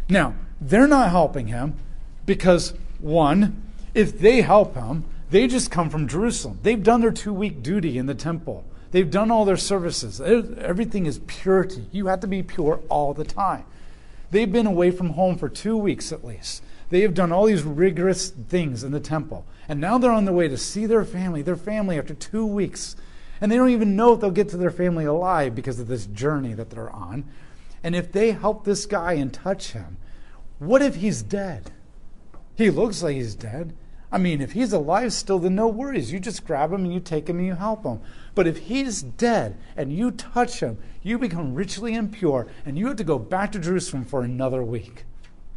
Now, 0.09 0.37
they're 0.61 0.87
not 0.87 1.11
helping 1.11 1.49
him 1.49 1.75
because, 2.27 2.75
one, 3.01 3.73
if 3.93 4.21
they 4.21 4.43
help 4.43 4.77
him, 4.77 5.05
they 5.31 5.49
just 5.49 5.73
come 5.73 5.91
from 5.91 6.07
Jerusalem. 6.07 6.61
They've 6.63 6.81
done 6.81 7.01
their 7.01 7.11
two 7.11 7.33
week 7.33 7.61
duty 7.61 7.99
in 7.99 8.07
the 8.07 8.15
temple. 8.15 8.65
They've 8.93 9.11
done 9.11 9.31
all 9.31 9.45
their 9.45 9.57
services. 9.57 10.21
Everything 10.21 11.07
is 11.07 11.19
purity. 11.27 11.87
You 11.91 12.07
have 12.07 12.21
to 12.21 12.27
be 12.27 12.43
pure 12.43 12.81
all 12.89 13.15
the 13.15 13.25
time. 13.25 13.65
They've 14.31 14.51
been 14.51 14.67
away 14.67 14.91
from 14.91 15.11
home 15.11 15.37
for 15.37 15.49
two 15.49 15.77
weeks 15.77 16.13
at 16.13 16.25
least. 16.25 16.63
They 16.91 17.01
have 17.01 17.15
done 17.15 17.33
all 17.33 17.47
these 17.47 17.63
rigorous 17.63 18.29
things 18.31 18.85
in 18.85 18.93
the 18.93 19.01
temple. 19.01 19.47
And 19.67 19.81
now 19.81 19.97
they're 19.97 20.13
on 20.13 20.27
their 20.27 20.35
way 20.35 20.49
to 20.49 20.59
see 20.59 20.85
their 20.85 21.05
family, 21.05 21.41
their 21.41 21.57
family 21.57 21.99
after 21.99 22.13
two 22.13 22.45
weeks. 22.45 22.95
And 23.41 23.51
they 23.51 23.57
don't 23.57 23.71
even 23.71 23.97
know 23.97 24.13
if 24.13 24.21
they'll 24.21 24.31
get 24.31 24.51
to 24.51 24.57
their 24.59 24.71
family 24.71 25.07
alive 25.07 25.55
because 25.55 25.81
of 25.81 25.89
this 25.89 26.07
journey 26.07 26.53
that 26.53 26.71
they're 26.71 26.91
on. 26.91 27.25
And 27.83 27.97
if 27.97 28.13
they 28.13 28.33
help 28.33 28.65
this 28.65 28.85
guy 28.85 29.15
and 29.15 29.33
touch 29.33 29.73
him, 29.73 29.97
what 30.59 30.83
if 30.83 30.97
he's 30.97 31.23
dead? 31.23 31.73
He 32.57 32.71
looks 32.71 33.03
like 33.03 33.17
he's 33.17 33.35
dead. 33.35 33.75
I 34.13 34.19
mean, 34.19 34.43
if 34.43 34.53
he's 34.53 34.75
alive 34.75 35.15
still, 35.15 35.39
then 35.39 35.55
no 35.55 35.67
worries. 35.67 36.13
You 36.13 36.21
just 36.21 36.45
grab 36.45 36.71
him 36.71 36.85
and 36.85 36.93
you 36.93 37.01
take 37.01 37.31
him 37.31 37.39
and 37.39 37.47
you 37.47 37.55
help 37.55 37.83
him. 37.83 38.01
But 38.35 38.47
if 38.47 38.59
he's 38.59 39.01
dead 39.03 39.57
and 39.75 39.91
you 39.91 40.11
touch 40.11 40.61
him, 40.61 40.77
you 41.03 41.19
become 41.19 41.55
richly 41.55 41.95
impure 41.95 42.47
and 42.67 42.79
you 42.79 42.89
have 42.89 42.97
to 42.97 43.05
go 43.05 43.19
back 43.19 43.53
to 43.53 43.59
Jerusalem 43.59 44.05
for 44.05 44.23
another 44.23 44.63
week 44.63 45.07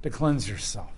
to 0.04 0.10
cleanse 0.10 0.50
yourself. 0.50 0.92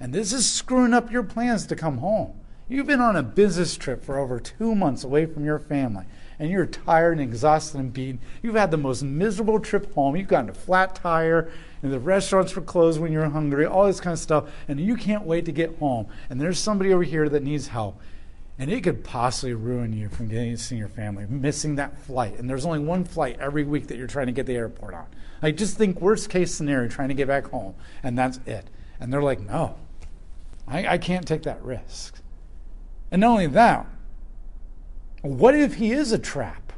And 0.00 0.14
this 0.14 0.32
is 0.32 0.50
screwing 0.50 0.94
up 0.94 1.12
your 1.12 1.22
plans 1.22 1.66
to 1.66 1.76
come 1.76 1.98
home. 1.98 2.32
You've 2.68 2.86
been 2.86 3.00
on 3.00 3.14
a 3.14 3.22
business 3.22 3.76
trip 3.76 4.02
for 4.02 4.18
over 4.18 4.40
two 4.40 4.74
months 4.74 5.04
away 5.04 5.26
from 5.26 5.44
your 5.44 5.58
family, 5.58 6.06
and 6.38 6.50
you're 6.50 6.66
tired 6.66 7.12
and 7.12 7.20
exhausted 7.20 7.78
and 7.78 7.92
beaten. 7.92 8.20
You've 8.42 8.54
had 8.54 8.70
the 8.70 8.76
most 8.76 9.02
miserable 9.02 9.60
trip 9.60 9.92
home. 9.94 10.16
You've 10.16 10.28
gotten 10.28 10.50
a 10.50 10.54
flat 10.54 10.94
tire 10.94 11.50
and 11.82 11.92
the 11.92 12.00
restaurants 12.00 12.56
were 12.56 12.62
closed 12.62 13.00
when 13.00 13.12
you're 13.12 13.28
hungry, 13.28 13.66
all 13.66 13.86
this 13.86 14.00
kind 14.00 14.12
of 14.12 14.18
stuff, 14.18 14.50
and 14.66 14.80
you 14.80 14.96
can't 14.96 15.24
wait 15.24 15.44
to 15.44 15.52
get 15.52 15.78
home. 15.78 16.06
And 16.28 16.40
there's 16.40 16.58
somebody 16.58 16.92
over 16.92 17.02
here 17.02 17.28
that 17.28 17.42
needs 17.42 17.68
help. 17.68 18.00
And 18.58 18.70
it 18.70 18.82
could 18.82 19.04
possibly 19.04 19.52
ruin 19.52 19.92
you 19.92 20.08
from 20.08 20.28
getting 20.28 20.52
to 20.52 20.58
see 20.58 20.76
your 20.76 20.88
family, 20.88 21.26
missing 21.28 21.76
that 21.76 21.98
flight. 21.98 22.38
And 22.38 22.48
there's 22.48 22.64
only 22.64 22.78
one 22.78 23.04
flight 23.04 23.38
every 23.38 23.64
week 23.64 23.88
that 23.88 23.98
you're 23.98 24.06
trying 24.06 24.26
to 24.26 24.32
get 24.32 24.46
the 24.46 24.56
airport 24.56 24.94
on. 24.94 25.06
I 25.42 25.50
just 25.50 25.76
think 25.76 26.00
worst 26.00 26.30
case 26.30 26.54
scenario, 26.54 26.88
trying 26.88 27.08
to 27.08 27.14
get 27.14 27.28
back 27.28 27.48
home, 27.48 27.74
and 28.02 28.18
that's 28.18 28.40
it. 28.46 28.68
And 28.98 29.12
they're 29.12 29.22
like, 29.22 29.40
no, 29.40 29.76
I, 30.66 30.94
I 30.94 30.98
can't 30.98 31.28
take 31.28 31.42
that 31.42 31.62
risk. 31.62 32.18
And 33.10 33.20
not 33.20 33.30
only 33.30 33.46
that, 33.48 33.86
what 35.26 35.54
if 35.54 35.74
he 35.74 35.92
is 35.92 36.12
a 36.12 36.18
trap 36.18 36.72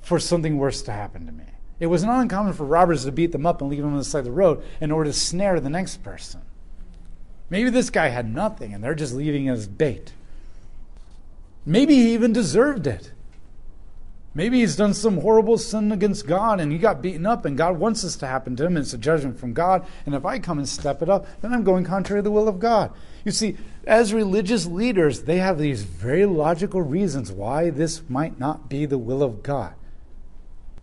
for 0.00 0.18
something 0.18 0.56
worse 0.58 0.82
to 0.82 0.92
happen 0.92 1.26
to 1.26 1.32
me? 1.32 1.44
It 1.78 1.86
was 1.86 2.04
not 2.04 2.20
uncommon 2.20 2.54
for 2.54 2.64
robbers 2.64 3.04
to 3.04 3.12
beat 3.12 3.32
them 3.32 3.46
up 3.46 3.60
and 3.60 3.70
leave 3.70 3.82
them 3.82 3.92
on 3.92 3.98
the 3.98 4.04
side 4.04 4.20
of 4.20 4.24
the 4.26 4.30
road 4.30 4.62
in 4.80 4.90
order 4.90 5.10
to 5.10 5.18
snare 5.18 5.60
the 5.60 5.70
next 5.70 6.02
person. 6.02 6.40
Maybe 7.50 7.70
this 7.70 7.90
guy 7.90 8.08
had 8.08 8.32
nothing 8.32 8.72
and 8.72 8.82
they're 8.82 8.94
just 8.94 9.14
leaving 9.14 9.48
as 9.48 9.68
bait. 9.68 10.12
Maybe 11.64 11.94
he 11.94 12.14
even 12.14 12.32
deserved 12.32 12.86
it. 12.86 13.12
Maybe 14.36 14.60
he's 14.60 14.76
done 14.76 14.92
some 14.92 15.22
horrible 15.22 15.56
sin 15.56 15.90
against 15.90 16.26
God 16.26 16.60
and 16.60 16.70
he 16.70 16.76
got 16.76 17.00
beaten 17.00 17.24
up, 17.24 17.46
and 17.46 17.56
God 17.56 17.78
wants 17.78 18.02
this 18.02 18.16
to 18.16 18.26
happen 18.26 18.54
to 18.56 18.66
him. 18.66 18.76
And 18.76 18.84
it's 18.84 18.92
a 18.92 18.98
judgment 18.98 19.40
from 19.40 19.54
God. 19.54 19.86
And 20.04 20.14
if 20.14 20.26
I 20.26 20.38
come 20.38 20.58
and 20.58 20.68
step 20.68 21.00
it 21.00 21.08
up, 21.08 21.26
then 21.40 21.54
I'm 21.54 21.64
going 21.64 21.84
contrary 21.84 22.18
to 22.18 22.22
the 22.22 22.30
will 22.30 22.46
of 22.46 22.60
God. 22.60 22.92
You 23.24 23.32
see, 23.32 23.56
as 23.86 24.12
religious 24.12 24.66
leaders, 24.66 25.22
they 25.22 25.38
have 25.38 25.58
these 25.58 25.84
very 25.84 26.26
logical 26.26 26.82
reasons 26.82 27.32
why 27.32 27.70
this 27.70 28.02
might 28.10 28.38
not 28.38 28.68
be 28.68 28.84
the 28.84 28.98
will 28.98 29.22
of 29.22 29.42
God. 29.42 29.72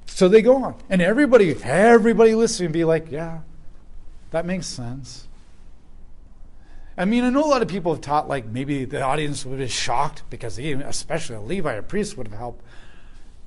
So 0.07 0.27
they 0.27 0.41
go 0.41 0.63
on. 0.63 0.75
And 0.89 0.99
everybody, 0.99 1.55
everybody 1.63 2.33
listening 2.33 2.71
be 2.71 2.85
like, 2.85 3.11
yeah, 3.11 3.41
that 4.31 4.47
makes 4.47 4.65
sense. 4.65 5.27
I 6.97 7.05
mean, 7.05 7.23
I 7.23 7.29
know 7.29 7.43
a 7.43 7.45
lot 7.45 7.61
of 7.61 7.67
people 7.67 7.93
have 7.93 8.01
taught 8.01 8.27
like 8.27 8.47
maybe 8.47 8.85
the 8.85 9.03
audience 9.03 9.45
would 9.45 9.59
be 9.59 9.67
shocked 9.67 10.23
because 10.31 10.55
he, 10.55 10.71
especially 10.71 11.35
a 11.35 11.41
Levite, 11.41 11.77
a 11.77 11.83
priest 11.83 12.17
would 12.17 12.29
have 12.29 12.39
helped. 12.39 12.65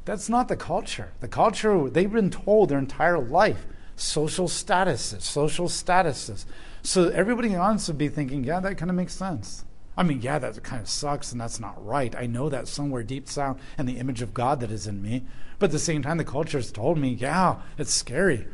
That's 0.06 0.28
not 0.28 0.46
the 0.46 0.56
culture. 0.56 1.12
The 1.20 1.28
culture, 1.28 1.90
they've 1.90 2.10
been 2.10 2.30
told 2.30 2.70
their 2.70 2.78
entire 2.78 3.18
life 3.18 3.66
social 3.96 4.46
statuses, 4.46 5.22
social 5.22 5.68
statuses. 5.68 6.44
So 6.82 7.08
everybody 7.08 7.48
wants 7.50 7.86
to 7.86 7.94
be 7.94 8.08
thinking, 8.08 8.44
yeah, 8.44 8.60
that 8.60 8.78
kind 8.78 8.90
of 8.90 8.96
makes 8.96 9.14
sense. 9.14 9.64
I 9.96 10.02
mean, 10.04 10.20
yeah, 10.20 10.38
that 10.38 10.62
kind 10.62 10.82
of 10.82 10.88
sucks 10.88 11.32
and 11.32 11.40
that's 11.40 11.58
not 11.58 11.84
right. 11.84 12.14
I 12.14 12.26
know 12.26 12.48
that 12.50 12.68
somewhere 12.68 13.02
deep 13.02 13.28
down 13.32 13.58
and 13.76 13.88
the 13.88 13.98
image 13.98 14.22
of 14.22 14.34
God 14.34 14.60
that 14.60 14.70
is 14.70 14.86
in 14.86 15.02
me. 15.02 15.25
But 15.58 15.66
at 15.66 15.72
the 15.72 15.78
same 15.78 16.02
time, 16.02 16.18
the 16.18 16.25
culture 16.25 16.58
has 16.58 16.70
told 16.70 16.98
me, 16.98 17.08
yeah, 17.08 17.56
it's 17.78 17.92
scary. 17.92 18.46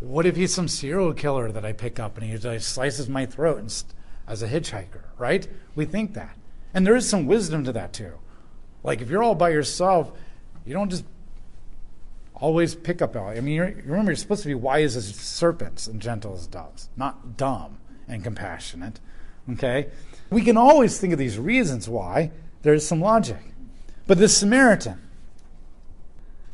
What 0.00 0.26
if 0.26 0.36
he's 0.36 0.52
some 0.52 0.68
serial 0.68 1.14
killer 1.14 1.50
that 1.52 1.64
I 1.64 1.72
pick 1.72 1.98
up 1.98 2.18
and 2.18 2.26
he 2.26 2.58
slices 2.58 3.08
my 3.08 3.24
throat 3.24 3.84
as 4.26 4.42
a 4.42 4.48
hitchhiker, 4.48 5.04
right? 5.16 5.46
We 5.74 5.84
think 5.86 6.12
that. 6.14 6.36
And 6.74 6.86
there 6.86 6.96
is 6.96 7.08
some 7.08 7.26
wisdom 7.26 7.64
to 7.64 7.72
that 7.72 7.92
too. 7.92 8.14
Like 8.82 9.00
if 9.00 9.08
you're 9.08 9.22
all 9.22 9.34
by 9.34 9.50
yourself 9.50 10.12
you 10.64 10.74
don't 10.74 10.90
just 10.90 11.04
always 12.34 12.74
pick 12.74 13.02
up. 13.02 13.16
I 13.16 13.40
mean, 13.40 13.54
you're, 13.54 13.66
remember, 13.84 14.10
you're 14.10 14.16
supposed 14.16 14.42
to 14.42 14.48
be 14.48 14.54
wise 14.54 14.96
as 14.96 15.14
serpents 15.14 15.86
and 15.86 16.00
gentle 16.00 16.34
as 16.34 16.46
doves, 16.46 16.88
not 16.96 17.36
dumb 17.36 17.78
and 18.08 18.24
compassionate. 18.24 19.00
Okay? 19.52 19.88
We 20.30 20.42
can 20.42 20.56
always 20.56 20.98
think 20.98 21.12
of 21.12 21.18
these 21.18 21.38
reasons 21.38 21.88
why. 21.88 22.30
There's 22.62 22.86
some 22.86 23.00
logic. 23.00 23.54
But 24.06 24.18
the 24.18 24.28
Samaritan, 24.28 25.00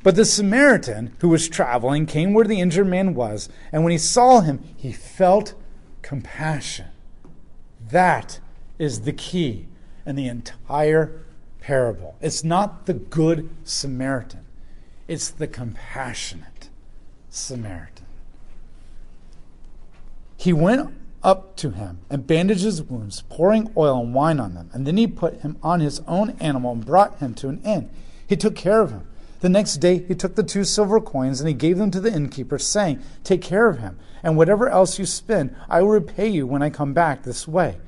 but 0.03 0.15
the 0.15 0.25
Samaritan 0.25 1.17
who 1.21 1.29
was 1.29 1.49
traveling 1.49 2.07
came 2.07 2.33
where 2.33 2.45
the 2.45 2.61
injured 2.61 2.87
man 2.87 3.15
was, 3.15 3.49
and 3.73 3.83
when 3.83 3.93
he 3.93 3.99
saw 3.99 4.41
him, 4.41 4.63
he 4.77 4.93
felt 4.93 5.55
compassion. 6.03 6.87
That 7.89 8.41
is 8.79 9.03
the 9.03 9.13
key 9.13 9.67
in 10.05 10.17
the 10.17 10.29
entire 10.29 11.26
parable. 11.67 12.15
It's 12.21 12.45
not 12.45 12.87
the 12.87 12.95
good 12.95 13.51
Samaritan, 13.65 14.45
it's 15.09 15.31
the 15.31 15.49
compassionate 15.49 16.69
Samaritan. 17.29 18.07
He 20.37 20.53
went 20.53 20.95
up 21.25 21.57
to 21.57 21.71
him 21.71 21.99
and 22.09 22.25
bandaged 22.25 22.63
his 22.63 22.85
wounds, 22.85 23.25
pouring 23.29 23.73
oil 23.77 24.01
and 24.01 24.15
wine 24.15 24.39
on 24.39 24.55
them. 24.55 24.71
And 24.73 24.87
then 24.87 24.97
he 24.97 25.09
put 25.09 25.41
him 25.41 25.57
on 25.61 25.81
his 25.81 26.01
own 26.07 26.37
animal 26.39 26.71
and 26.71 26.87
brought 26.87 27.19
him 27.19 27.35
to 27.35 27.49
an 27.49 27.61
inn. 27.65 27.91
He 28.29 28.37
took 28.37 28.55
care 28.55 28.81
of 28.81 28.93
him. 28.93 29.09
The 29.41 29.49
next 29.49 29.79
day 29.79 30.05
he 30.07 30.15
took 30.15 30.37
the 30.37 30.45
two 30.45 30.63
silver 30.63 31.01
coins 31.01 31.41
and 31.41 31.49
he 31.49 31.55
gave 31.55 31.79
them 31.79 31.91
to 31.91 32.01
the 32.01 32.13
innkeeper, 32.13 32.61
saying, 32.61 33.03
Take 33.25 33.43
care 33.43 33.69
of 33.69 33.81
him, 33.81 33.99
and 34.23 34.37
whatever 34.37 34.69
else 34.69 35.01
you 35.01 35.05
spend, 35.05 35.57
I 35.69 35.83
will 35.83 35.89
repay 35.89 36.29
you 36.29 36.47
when 36.47 36.63
I 36.63 36.71
come 36.71 36.93
back 36.93 37.25
this 37.25 37.49
way. 37.49 37.79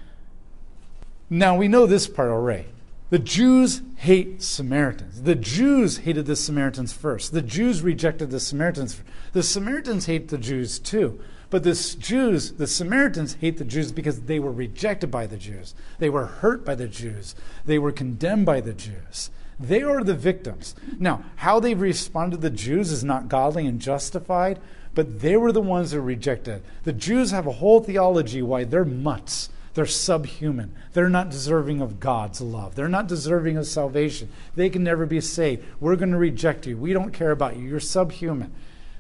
Now 1.31 1.57
we 1.57 1.69
know 1.69 1.87
this 1.87 2.09
part 2.09 2.31
already. 2.31 2.67
The 3.11 3.19
Jews 3.19 3.81
hate 3.97 4.43
Samaritans. 4.43 5.23
The 5.23 5.35
Jews 5.35 5.99
hated 5.99 6.27
the 6.27 6.37
Samaritans 6.37 6.93
first. 6.93 7.33
The 7.33 7.41
Jews 7.41 7.81
rejected 7.81 8.31
the 8.31 8.41
Samaritans. 8.41 9.01
The 9.33 9.43
Samaritans 9.43 10.07
hate 10.07 10.29
the 10.29 10.37
Jews 10.37 10.79
too. 10.79 11.19
But 11.49 11.63
the 11.63 11.73
Jews, 11.99 12.53
the 12.53 12.67
Samaritans 12.67 13.35
hate 13.35 13.57
the 13.57 13.65
Jews 13.65 13.93
because 13.93 14.23
they 14.23 14.39
were 14.39 14.53
rejected 14.53 15.11
by 15.11 15.27
the 15.27 15.39
Jews. 15.39 15.75
They 15.99 16.11
were 16.11 16.27
hurt 16.27 16.67
by 16.67 16.75
the 16.75 16.89
Jews. 16.89 17.35
They 17.65 17.79
were 17.79 17.93
condemned 17.93 18.45
by 18.45 18.61
the 18.61 18.75
Jews. 18.75 19.31
They 19.59 19.83
are 19.83 20.05
the 20.05 20.15
victims. 20.15 20.75
Now, 20.99 21.25
how 21.37 21.61
they 21.61 21.75
responded 21.75 22.37
to 22.37 22.43
the 22.43 22.51
Jews 22.51 22.93
is 22.93 23.03
not 23.03 23.29
godly 23.29 23.67
and 23.67 23.81
justified, 23.81 24.61
but 24.95 25.21
they 25.21 25.37
were 25.39 25.53
the 25.53 25.63
ones 25.63 25.93
that 25.93 26.03
rejected. 26.03 26.63
The 26.85 26.93
Jews 26.93 27.31
have 27.31 27.47
a 27.47 27.53
whole 27.53 27.81
theology 27.81 28.43
why 28.43 28.65
they're 28.65 28.85
mutts 28.85 29.49
they're 29.79 29.87
subhuman. 29.87 30.75
They're 30.93 31.09
not 31.09 31.31
deserving 31.31 31.81
of 31.81 32.01
God's 32.01 32.41
love. 32.41 32.75
They're 32.75 32.89
not 32.89 33.07
deserving 33.07 33.57
of 33.57 33.65
salvation. 33.65 34.29
They 34.57 34.71
can 34.71 34.83
never 34.83 35.07
be 35.07 35.21
saved. 35.21 35.65
We're 35.79 35.95
going 35.95 36.11
to 36.11 36.19
reject 36.19 36.67
you. 36.67 36.77
We 36.77 36.93
don't 36.93 37.13
care 37.13 37.31
about 37.31 37.57
you. 37.57 37.69
You're 37.69 37.79
subhuman. 37.79 38.53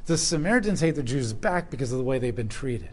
The 0.06 0.16
Samaritans 0.16 0.78
hate 0.80 0.94
the 0.94 1.02
Jews 1.02 1.32
back 1.32 1.68
because 1.68 1.90
of 1.90 1.98
the 1.98 2.04
way 2.04 2.20
they've 2.20 2.32
been 2.32 2.48
treated. 2.48 2.90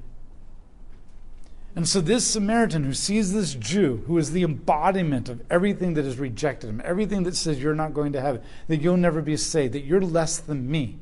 And 1.76 1.88
so, 1.88 2.02
this 2.02 2.26
Samaritan 2.26 2.86
who 2.86 2.94
sees 2.96 3.34
this 3.34 3.54
Jew, 3.54 4.04
who 4.08 4.18
is 4.18 4.32
the 4.32 4.42
embodiment 4.42 5.30
of 5.30 5.44
everything 5.52 5.94
that 5.94 6.06
has 6.06 6.18
rejected 6.18 6.72
him, 6.72 6.82
everything 6.84 7.22
that 7.22 7.36
says 7.36 7.62
you're 7.62 7.76
not 7.76 7.94
going 7.94 8.14
to 8.14 8.22
heaven, 8.22 8.42
that 8.68 8.82
you'll 8.82 8.98
never 8.98 9.22
be 9.22 9.38
saved, 9.38 9.76
that 9.76 9.86
you're 9.86 10.02
less 10.02 10.40
than 10.40 10.72
me, 10.72 10.98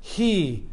he, 0.00 0.64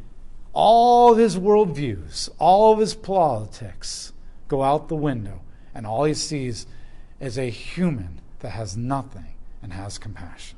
all 0.51 1.11
of 1.11 1.19
his 1.19 1.37
worldviews, 1.37 2.29
all 2.39 2.73
of 2.73 2.79
his 2.79 2.95
politics, 2.95 4.13
go 4.47 4.63
out 4.63 4.87
the 4.87 4.95
window, 4.95 5.42
and 5.73 5.85
all 5.85 6.03
he 6.03 6.13
sees 6.13 6.65
is 7.19 7.37
a 7.37 7.49
human 7.49 8.21
that 8.39 8.49
has 8.49 8.75
nothing 8.75 9.35
and 9.61 9.73
has 9.73 9.97
compassion. 9.97 10.57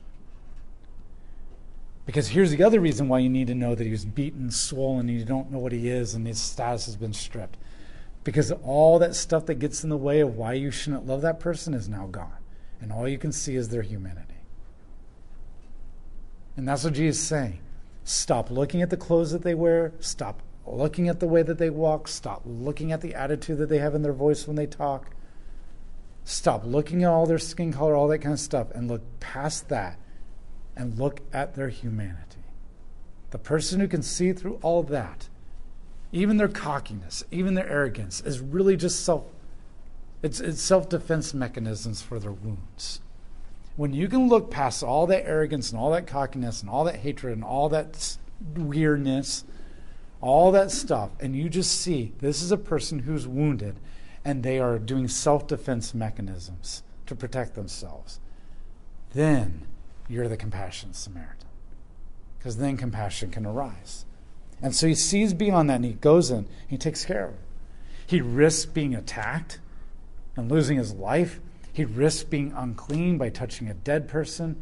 Because 2.05 2.27
here's 2.29 2.51
the 2.51 2.63
other 2.63 2.79
reason 2.79 3.07
why 3.07 3.19
you 3.19 3.29
need 3.29 3.47
to 3.47 3.55
know 3.55 3.73
that 3.73 3.83
he 3.83 3.91
was 3.91 4.05
beaten, 4.05 4.51
swollen, 4.51 5.09
and 5.09 5.19
you 5.19 5.25
don't 5.25 5.51
know 5.51 5.57
what 5.57 5.71
he 5.71 5.89
is, 5.89 6.13
and 6.13 6.27
his 6.27 6.39
status 6.39 6.85
has 6.85 6.95
been 6.95 7.13
stripped. 7.13 7.57
Because 8.23 8.51
all 8.51 8.99
that 8.99 9.15
stuff 9.15 9.45
that 9.47 9.55
gets 9.55 9.83
in 9.83 9.89
the 9.89 9.97
way 9.97 10.19
of 10.19 10.35
why 10.35 10.53
you 10.53 10.71
shouldn't 10.71 11.05
love 11.05 11.21
that 11.21 11.39
person 11.39 11.73
is 11.73 11.89
now 11.89 12.07
gone. 12.07 12.37
And 12.81 12.91
all 12.91 13.07
you 13.07 13.17
can 13.17 13.31
see 13.31 13.55
is 13.55 13.69
their 13.69 13.81
humanity. 13.81 14.33
And 16.57 16.67
that's 16.67 16.83
what 16.83 16.93
Jesus 16.93 17.21
is 17.21 17.27
saying. 17.27 17.59
Stop 18.03 18.51
looking 18.51 18.81
at 18.81 18.89
the 18.89 18.97
clothes 18.97 19.31
that 19.31 19.41
they 19.41 19.55
wear. 19.55 19.91
Stop 19.99 20.41
looking 20.65 21.09
at 21.09 21.19
the 21.19 21.27
way 21.27 21.43
that 21.43 21.57
they 21.57 21.69
walk. 21.69 22.07
Stop 22.07 22.41
looking 22.45 22.91
at 22.91 23.01
the 23.01 23.15
attitude 23.15 23.57
that 23.59 23.69
they 23.69 23.79
have 23.79 23.95
in 23.95 24.01
their 24.01 24.13
voice 24.13 24.47
when 24.47 24.55
they 24.55 24.67
talk. 24.67 25.11
Stop 26.23 26.65
looking 26.65 27.03
at 27.03 27.09
all 27.09 27.25
their 27.25 27.39
skin 27.39 27.71
color, 27.71 27.95
all 27.95 28.07
that 28.07 28.19
kind 28.19 28.33
of 28.33 28.39
stuff, 28.39 28.71
and 28.71 28.87
look 28.87 29.03
past 29.19 29.69
that 29.69 29.99
and 30.75 30.97
look 30.97 31.21
at 31.31 31.55
their 31.55 31.69
humanity. 31.69 32.43
The 33.29 33.37
person 33.37 33.79
who 33.79 33.87
can 33.87 34.01
see 34.01 34.33
through 34.33 34.59
all 34.61 34.81
that, 34.83 35.29
even 36.11 36.37
their 36.37 36.47
cockiness, 36.47 37.23
even 37.31 37.53
their 37.53 37.69
arrogance, 37.69 38.21
is 38.21 38.39
really 38.39 38.75
just 38.75 39.03
self 39.03 39.25
it's, 40.25 40.39
it's 40.39 40.61
self-defense 40.61 41.35
mechanisms 41.35 42.01
for 42.01 42.19
their 42.19 42.31
wounds. 42.31 42.99
When 43.75 43.93
you 43.93 44.07
can 44.07 44.27
look 44.27 44.49
past 44.49 44.81
all 44.81 45.05
that 45.07 45.27
arrogance 45.27 45.71
and 45.71 45.79
all 45.79 45.91
that 45.91 46.07
cockiness 46.07 46.61
and 46.61 46.69
all 46.69 46.83
that 46.85 46.95
hatred 46.95 47.33
and 47.33 47.43
all 47.43 47.69
that 47.69 48.17
weirdness 48.55 49.43
all 50.21 50.51
that 50.51 50.71
stuff, 50.71 51.11
and 51.19 51.35
you 51.35 51.49
just 51.49 51.79
see 51.81 52.13
this 52.19 52.41
is 52.41 52.51
a 52.51 52.57
person 52.57 52.99
who's 52.99 53.27
wounded 53.27 53.75
and 54.23 54.41
they 54.41 54.59
are 54.59 54.79
doing 54.79 55.07
self 55.07 55.47
defense 55.47 55.93
mechanisms 55.93 56.83
to 57.05 57.15
protect 57.15 57.53
themselves, 57.53 58.19
then 59.13 59.67
you're 60.09 60.27
the 60.27 60.37
compassionate 60.37 60.95
Samaritan. 60.95 61.47
Because 62.37 62.57
then 62.57 62.77
compassion 62.77 63.31
can 63.31 63.45
arise. 63.45 64.05
And 64.61 64.75
so 64.75 64.87
he 64.87 64.95
sees 64.95 65.33
beyond 65.33 65.69
that 65.69 65.75
and 65.75 65.85
he 65.85 65.93
goes 65.93 66.31
in, 66.31 66.47
he 66.67 66.77
takes 66.77 67.05
care 67.05 67.25
of 67.25 67.33
it. 67.33 67.39
He 68.07 68.21
risks 68.21 68.65
being 68.65 68.95
attacked 68.95 69.59
and 70.35 70.51
losing 70.51 70.77
his 70.77 70.93
life. 70.93 71.39
He 71.73 71.85
risks 71.85 72.23
being 72.23 72.53
unclean 72.55 73.17
by 73.17 73.29
touching 73.29 73.67
a 73.67 73.73
dead 73.73 74.07
person. 74.07 74.61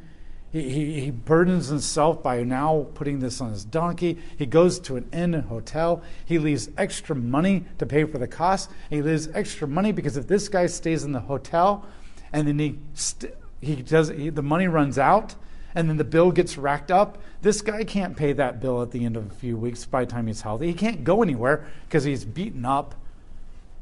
He, 0.54 1.02
he, 1.02 1.10
burdens 1.10 1.70
himself 1.70 2.22
by 2.22 2.44
now 2.44 2.86
putting 2.94 3.18
this 3.18 3.42
on 3.42 3.50
his 3.50 3.66
donkey. 3.66 4.20
He 4.38 4.46
goes 4.46 4.80
to 4.82 4.98
an 4.98 5.10
inn 5.12 5.34
and 5.34 5.46
hotel. 5.46 6.04
He 6.24 6.38
leaves 6.38 6.70
extra 6.78 7.16
money 7.16 7.66
to 7.80 7.88
pay 7.88 8.04
for 8.04 8.20
the 8.20 8.28
cost. 8.28 8.70
He 8.92 9.02
leaves 9.02 9.28
extra 9.34 9.68
money 9.68 9.92
because 9.92 10.16
if 10.16 10.28
this 10.28 10.50
guy 10.50 10.68
stays 10.68 11.04
in 11.04 11.12
the 11.12 11.22
hotel 11.22 11.88
and 12.32 12.48
then 12.48 12.60
he, 12.60 12.78
st- 12.94 13.34
he 13.62 13.78
does, 13.78 14.10
he, 14.10 14.30
the 14.30 14.44
money 14.44 14.68
runs 14.68 15.00
out 15.00 15.34
and 15.74 15.90
then 15.90 15.98
the 15.98 16.04
bill 16.04 16.32
gets 16.32 16.56
racked 16.56 16.92
up, 16.92 17.18
this 17.42 17.64
guy 17.64 17.84
can't 17.84 18.16
pay 18.16 18.32
that 18.34 18.62
bill 18.62 18.84
at 18.84 18.92
the 18.92 19.06
end 19.06 19.18
of 19.18 19.32
a 19.32 19.34
few 19.34 19.58
weeks 19.58 19.86
by 19.88 20.06
the 20.06 20.12
time 20.12 20.28
he's 20.28 20.42
healthy. 20.42 20.68
He 20.68 20.76
can't 20.76 21.04
go 21.04 21.24
anywhere 21.24 21.66
because 21.88 22.04
he's 22.04 22.26
beaten 22.26 22.64
up. 22.64 22.94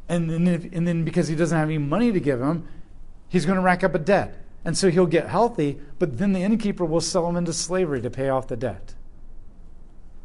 And 0.08 0.30
then, 0.30 0.48
if, 0.48 0.72
and 0.72 0.88
then 0.88 1.04
because 1.04 1.28
he 1.28 1.36
doesn't 1.36 1.58
have 1.58 1.68
any 1.68 1.78
money 1.80 2.14
to 2.14 2.20
give 2.22 2.40
him, 2.40 2.66
he's 3.28 3.46
going 3.46 3.58
to 3.58 3.62
rack 3.62 3.84
up 3.84 3.94
a 3.94 4.00
debt. 4.00 4.41
And 4.64 4.78
so 4.78 4.92
he'll 4.92 5.08
get 5.08 5.28
healthy, 5.28 5.80
but 5.98 6.18
then 6.18 6.34
the 6.34 6.42
innkeeper 6.42 6.86
will 6.86 7.02
sell 7.02 7.28
him 7.28 7.36
into 7.36 7.54
slavery 7.54 8.02
to 8.02 8.10
pay 8.10 8.30
off 8.30 8.48
the 8.48 8.56
debt. 8.56 8.94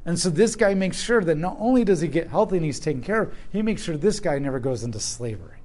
And 0.05 0.19
so 0.19 0.31
this 0.31 0.55
guy 0.55 0.75
makes 0.75 1.01
sure 1.01 1.23
that 1.23 1.37
not 1.37 1.57
only 1.59 1.85
does 1.85 2.01
he 2.01 2.09
get 2.09 2.29
healthy 2.29 2.57
and 2.57 2.65
he's 2.65 2.79
taken 2.79 3.03
care 3.03 3.23
of, 3.23 3.35
he 3.51 3.63
makes 3.63 3.83
sure 3.83 3.97
this 3.97 4.21
guy 4.21 4.39
never 4.39 4.61
goes 4.61 4.85
into 4.85 5.01
slavery. 5.01 5.59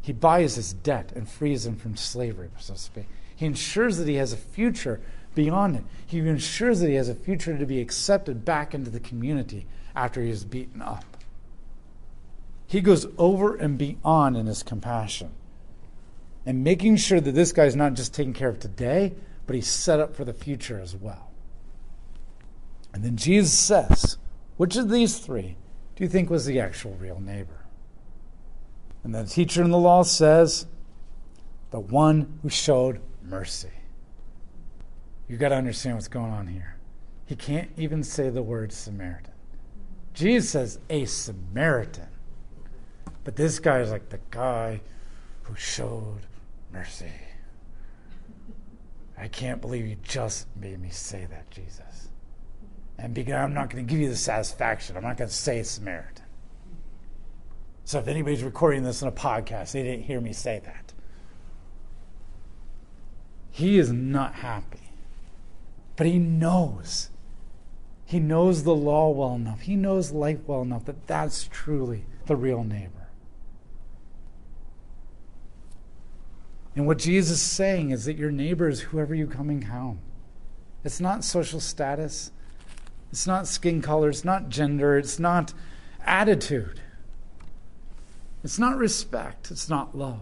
He 0.00 0.12
buys 0.12 0.54
his 0.54 0.72
debt 0.72 1.12
and 1.16 1.28
frees 1.28 1.66
him 1.66 1.76
from 1.76 1.96
slavery, 1.96 2.50
so 2.58 2.74
to 2.74 2.78
speak. 2.78 3.06
He 3.34 3.46
ensures 3.46 3.96
that 3.96 4.06
he 4.06 4.14
has 4.14 4.32
a 4.32 4.36
future 4.36 5.00
beyond 5.34 5.76
it. 5.76 5.84
He 6.06 6.18
ensures 6.20 6.80
that 6.80 6.88
he 6.88 6.94
has 6.94 7.08
a 7.08 7.14
future 7.14 7.58
to 7.58 7.66
be 7.66 7.80
accepted 7.80 8.44
back 8.44 8.74
into 8.74 8.90
the 8.90 9.00
community 9.00 9.66
after 9.94 10.22
he 10.22 10.30
is 10.30 10.44
beaten 10.44 10.80
up. 10.80 11.04
He 12.66 12.80
goes 12.80 13.06
over 13.16 13.56
and 13.56 13.76
beyond 13.76 14.36
in 14.36 14.46
his 14.46 14.62
compassion 14.62 15.30
and 16.48 16.64
making 16.64 16.96
sure 16.96 17.20
that 17.20 17.32
this 17.32 17.52
guy's 17.52 17.76
not 17.76 17.92
just 17.92 18.14
taken 18.14 18.32
care 18.32 18.48
of 18.48 18.58
today, 18.58 19.12
but 19.46 19.54
he's 19.54 19.66
set 19.66 20.00
up 20.00 20.16
for 20.16 20.24
the 20.24 20.32
future 20.32 20.80
as 20.80 20.96
well. 20.96 21.30
And 22.94 23.04
then 23.04 23.18
Jesus 23.18 23.52
says, 23.52 24.16
Which 24.56 24.74
of 24.76 24.88
these 24.88 25.18
three 25.18 25.58
do 25.94 26.04
you 26.04 26.08
think 26.08 26.30
was 26.30 26.46
the 26.46 26.58
actual 26.58 26.94
real 26.94 27.20
neighbor? 27.20 27.66
And 29.04 29.14
the 29.14 29.24
teacher 29.24 29.62
in 29.62 29.70
the 29.70 29.76
law 29.76 30.02
says, 30.04 30.64
The 31.70 31.80
one 31.80 32.38
who 32.40 32.48
showed 32.48 33.02
mercy. 33.22 33.68
You've 35.28 35.40
got 35.40 35.50
to 35.50 35.56
understand 35.56 35.96
what's 35.96 36.08
going 36.08 36.32
on 36.32 36.46
here. 36.46 36.76
He 37.26 37.36
can't 37.36 37.70
even 37.76 38.02
say 38.02 38.30
the 38.30 38.42
word 38.42 38.72
Samaritan. 38.72 39.34
Jesus 40.14 40.48
says, 40.48 40.78
A 40.88 41.04
Samaritan. 41.04 42.08
But 43.24 43.36
this 43.36 43.58
guy 43.58 43.80
is 43.80 43.90
like 43.90 44.08
the 44.08 44.20
guy 44.30 44.80
who 45.42 45.54
showed 45.54 46.20
mercy. 46.72 47.12
I 49.16 49.28
can't 49.28 49.60
believe 49.60 49.86
you 49.86 49.96
just 50.02 50.46
made 50.56 50.80
me 50.80 50.90
say 50.90 51.26
that, 51.30 51.50
Jesus. 51.50 52.08
And 52.98 53.14
because 53.14 53.34
I'm 53.34 53.54
not 53.54 53.70
going 53.70 53.84
to 53.84 53.90
give 53.90 54.00
you 54.00 54.08
the 54.08 54.16
satisfaction, 54.16 54.96
I'm 54.96 55.02
not 55.02 55.16
going 55.16 55.28
to 55.28 55.34
say 55.34 55.62
Samaritan. 55.62 56.24
So 57.84 57.98
if 57.98 58.06
anybody's 58.06 58.42
recording 58.42 58.82
this 58.82 59.02
in 59.02 59.08
a 59.08 59.12
podcast, 59.12 59.72
they 59.72 59.82
didn't 59.82 60.04
hear 60.04 60.20
me 60.20 60.32
say 60.32 60.60
that. 60.64 60.92
He 63.50 63.78
is 63.78 63.90
not 63.90 64.34
happy. 64.34 64.92
But 65.96 66.06
he 66.06 66.18
knows. 66.18 67.10
He 68.04 68.20
knows 68.20 68.62
the 68.62 68.74
law 68.74 69.10
well 69.10 69.34
enough. 69.34 69.62
He 69.62 69.74
knows 69.74 70.12
life 70.12 70.38
well 70.46 70.62
enough 70.62 70.84
that 70.84 71.06
that's 71.06 71.48
truly 71.50 72.04
the 72.26 72.36
real 72.36 72.62
neighbor. 72.62 72.97
And 76.78 76.86
what 76.86 76.98
Jesus 76.98 77.38
is 77.38 77.42
saying 77.42 77.90
is 77.90 78.04
that 78.04 78.16
your 78.16 78.30
neighbor 78.30 78.68
is 78.68 78.78
whoever 78.78 79.12
you 79.12 79.26
come 79.26 79.50
encounter. 79.50 79.98
It's 80.84 81.00
not 81.00 81.24
social 81.24 81.58
status, 81.58 82.30
it's 83.10 83.26
not 83.26 83.48
skin 83.48 83.82
color, 83.82 84.08
it's 84.10 84.24
not 84.24 84.48
gender, 84.48 84.96
it's 84.96 85.18
not 85.18 85.52
attitude, 86.06 86.80
it's 88.44 88.60
not 88.60 88.78
respect, 88.78 89.50
it's 89.50 89.68
not 89.68 89.98
love. 89.98 90.20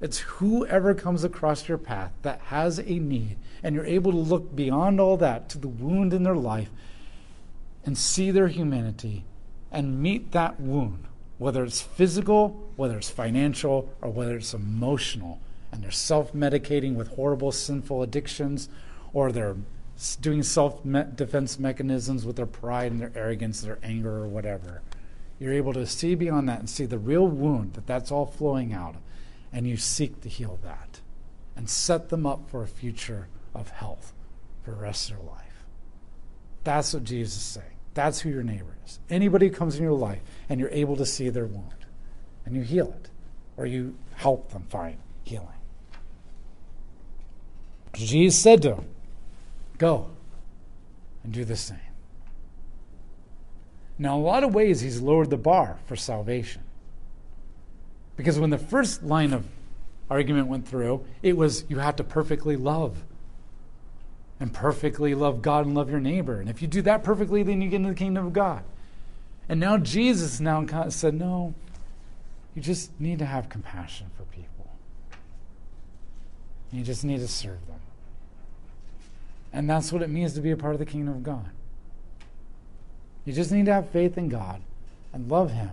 It's 0.00 0.18
whoever 0.18 0.92
comes 0.92 1.22
across 1.22 1.68
your 1.68 1.78
path 1.78 2.10
that 2.22 2.40
has 2.40 2.80
a 2.80 2.98
need, 2.98 3.36
and 3.62 3.76
you're 3.76 3.86
able 3.86 4.10
to 4.10 4.18
look 4.18 4.56
beyond 4.56 5.00
all 5.00 5.16
that 5.18 5.48
to 5.50 5.58
the 5.58 5.68
wound 5.68 6.12
in 6.12 6.24
their 6.24 6.34
life 6.34 6.70
and 7.84 7.96
see 7.96 8.32
their 8.32 8.48
humanity 8.48 9.24
and 9.70 10.02
meet 10.02 10.32
that 10.32 10.58
wound, 10.58 11.04
whether 11.38 11.62
it's 11.62 11.80
physical, 11.80 12.72
whether 12.74 12.96
it's 12.96 13.08
financial, 13.08 13.88
or 14.02 14.10
whether 14.10 14.36
it's 14.36 14.52
emotional 14.52 15.38
and 15.76 15.84
they're 15.84 15.90
self 15.90 16.32
medicating 16.32 16.94
with 16.94 17.08
horrible, 17.08 17.52
sinful 17.52 18.02
addictions, 18.02 18.70
or 19.12 19.30
they're 19.30 19.56
doing 20.22 20.42
self 20.42 20.82
defense 21.14 21.58
mechanisms 21.58 22.24
with 22.24 22.36
their 22.36 22.46
pride 22.46 22.90
and 22.90 23.00
their 23.00 23.12
arrogance, 23.14 23.60
their 23.60 23.78
anger, 23.82 24.16
or 24.16 24.26
whatever. 24.26 24.80
You're 25.38 25.52
able 25.52 25.74
to 25.74 25.86
see 25.86 26.14
beyond 26.14 26.48
that 26.48 26.60
and 26.60 26.70
see 26.70 26.86
the 26.86 26.98
real 26.98 27.28
wound 27.28 27.74
that 27.74 27.86
that's 27.86 28.10
all 28.10 28.24
flowing 28.24 28.72
out, 28.72 28.96
and 29.52 29.66
you 29.66 29.76
seek 29.76 30.22
to 30.22 30.30
heal 30.30 30.58
that 30.62 31.00
and 31.54 31.68
set 31.68 32.08
them 32.08 32.26
up 32.26 32.48
for 32.50 32.62
a 32.62 32.66
future 32.66 33.28
of 33.54 33.68
health 33.68 34.14
for 34.62 34.70
the 34.70 34.78
rest 34.78 35.10
of 35.10 35.18
their 35.18 35.26
life. 35.26 35.66
That's 36.64 36.94
what 36.94 37.04
Jesus 37.04 37.36
is 37.36 37.42
saying. 37.42 37.76
That's 37.92 38.20
who 38.20 38.30
your 38.30 38.42
neighbor 38.42 38.76
is. 38.86 38.98
Anybody 39.10 39.48
who 39.48 39.54
comes 39.54 39.76
in 39.76 39.82
your 39.82 39.92
life 39.92 40.20
and 40.48 40.58
you're 40.58 40.70
able 40.70 40.96
to 40.96 41.06
see 41.06 41.28
their 41.28 41.46
wound 41.46 41.86
and 42.46 42.56
you 42.56 42.62
heal 42.62 42.94
it 42.98 43.10
or 43.58 43.66
you 43.66 43.94
help 44.14 44.52
them 44.52 44.64
find 44.68 44.96
healing. 45.24 45.55
Jesus 48.04 48.38
said 48.38 48.62
to 48.62 48.74
him, 48.76 48.84
Go 49.78 50.10
and 51.24 51.32
do 51.32 51.44
the 51.44 51.56
same. 51.56 51.78
Now, 53.98 54.16
a 54.16 54.20
lot 54.20 54.44
of 54.44 54.54
ways, 54.54 54.80
he's 54.80 55.00
lowered 55.00 55.30
the 55.30 55.36
bar 55.36 55.78
for 55.86 55.96
salvation. 55.96 56.62
Because 58.16 58.38
when 58.38 58.50
the 58.50 58.58
first 58.58 59.02
line 59.02 59.32
of 59.32 59.46
argument 60.10 60.48
went 60.48 60.68
through, 60.68 61.04
it 61.22 61.36
was 61.36 61.64
you 61.68 61.78
have 61.78 61.96
to 61.96 62.04
perfectly 62.04 62.56
love 62.56 63.02
and 64.38 64.52
perfectly 64.52 65.14
love 65.14 65.42
God 65.42 65.66
and 65.66 65.74
love 65.74 65.90
your 65.90 66.00
neighbor. 66.00 66.40
And 66.40 66.48
if 66.50 66.60
you 66.60 66.68
do 66.68 66.82
that 66.82 67.02
perfectly, 67.02 67.42
then 67.42 67.62
you 67.62 67.70
get 67.70 67.76
into 67.76 67.90
the 67.90 67.94
kingdom 67.94 68.26
of 68.26 68.32
God. 68.32 68.62
And 69.48 69.60
now 69.60 69.78
Jesus 69.78 70.40
now 70.40 70.66
said, 70.88 71.14
no, 71.14 71.54
you 72.54 72.62
just 72.62 72.98
need 73.00 73.18
to 73.20 73.26
have 73.26 73.48
compassion 73.48 74.08
for 74.16 74.24
people. 74.24 74.70
You 76.72 76.82
just 76.82 77.04
need 77.04 77.20
to 77.20 77.28
serve 77.28 77.66
them. 77.66 77.80
And 79.56 79.70
that's 79.70 79.90
what 79.90 80.02
it 80.02 80.10
means 80.10 80.34
to 80.34 80.42
be 80.42 80.50
a 80.50 80.56
part 80.56 80.74
of 80.74 80.78
the 80.78 80.84
kingdom 80.84 81.14
of 81.14 81.22
God. 81.22 81.48
You 83.24 83.32
just 83.32 83.50
need 83.50 83.64
to 83.64 83.72
have 83.72 83.88
faith 83.88 84.18
in 84.18 84.28
God 84.28 84.60
and 85.14 85.30
love 85.30 85.50
Him 85.52 85.70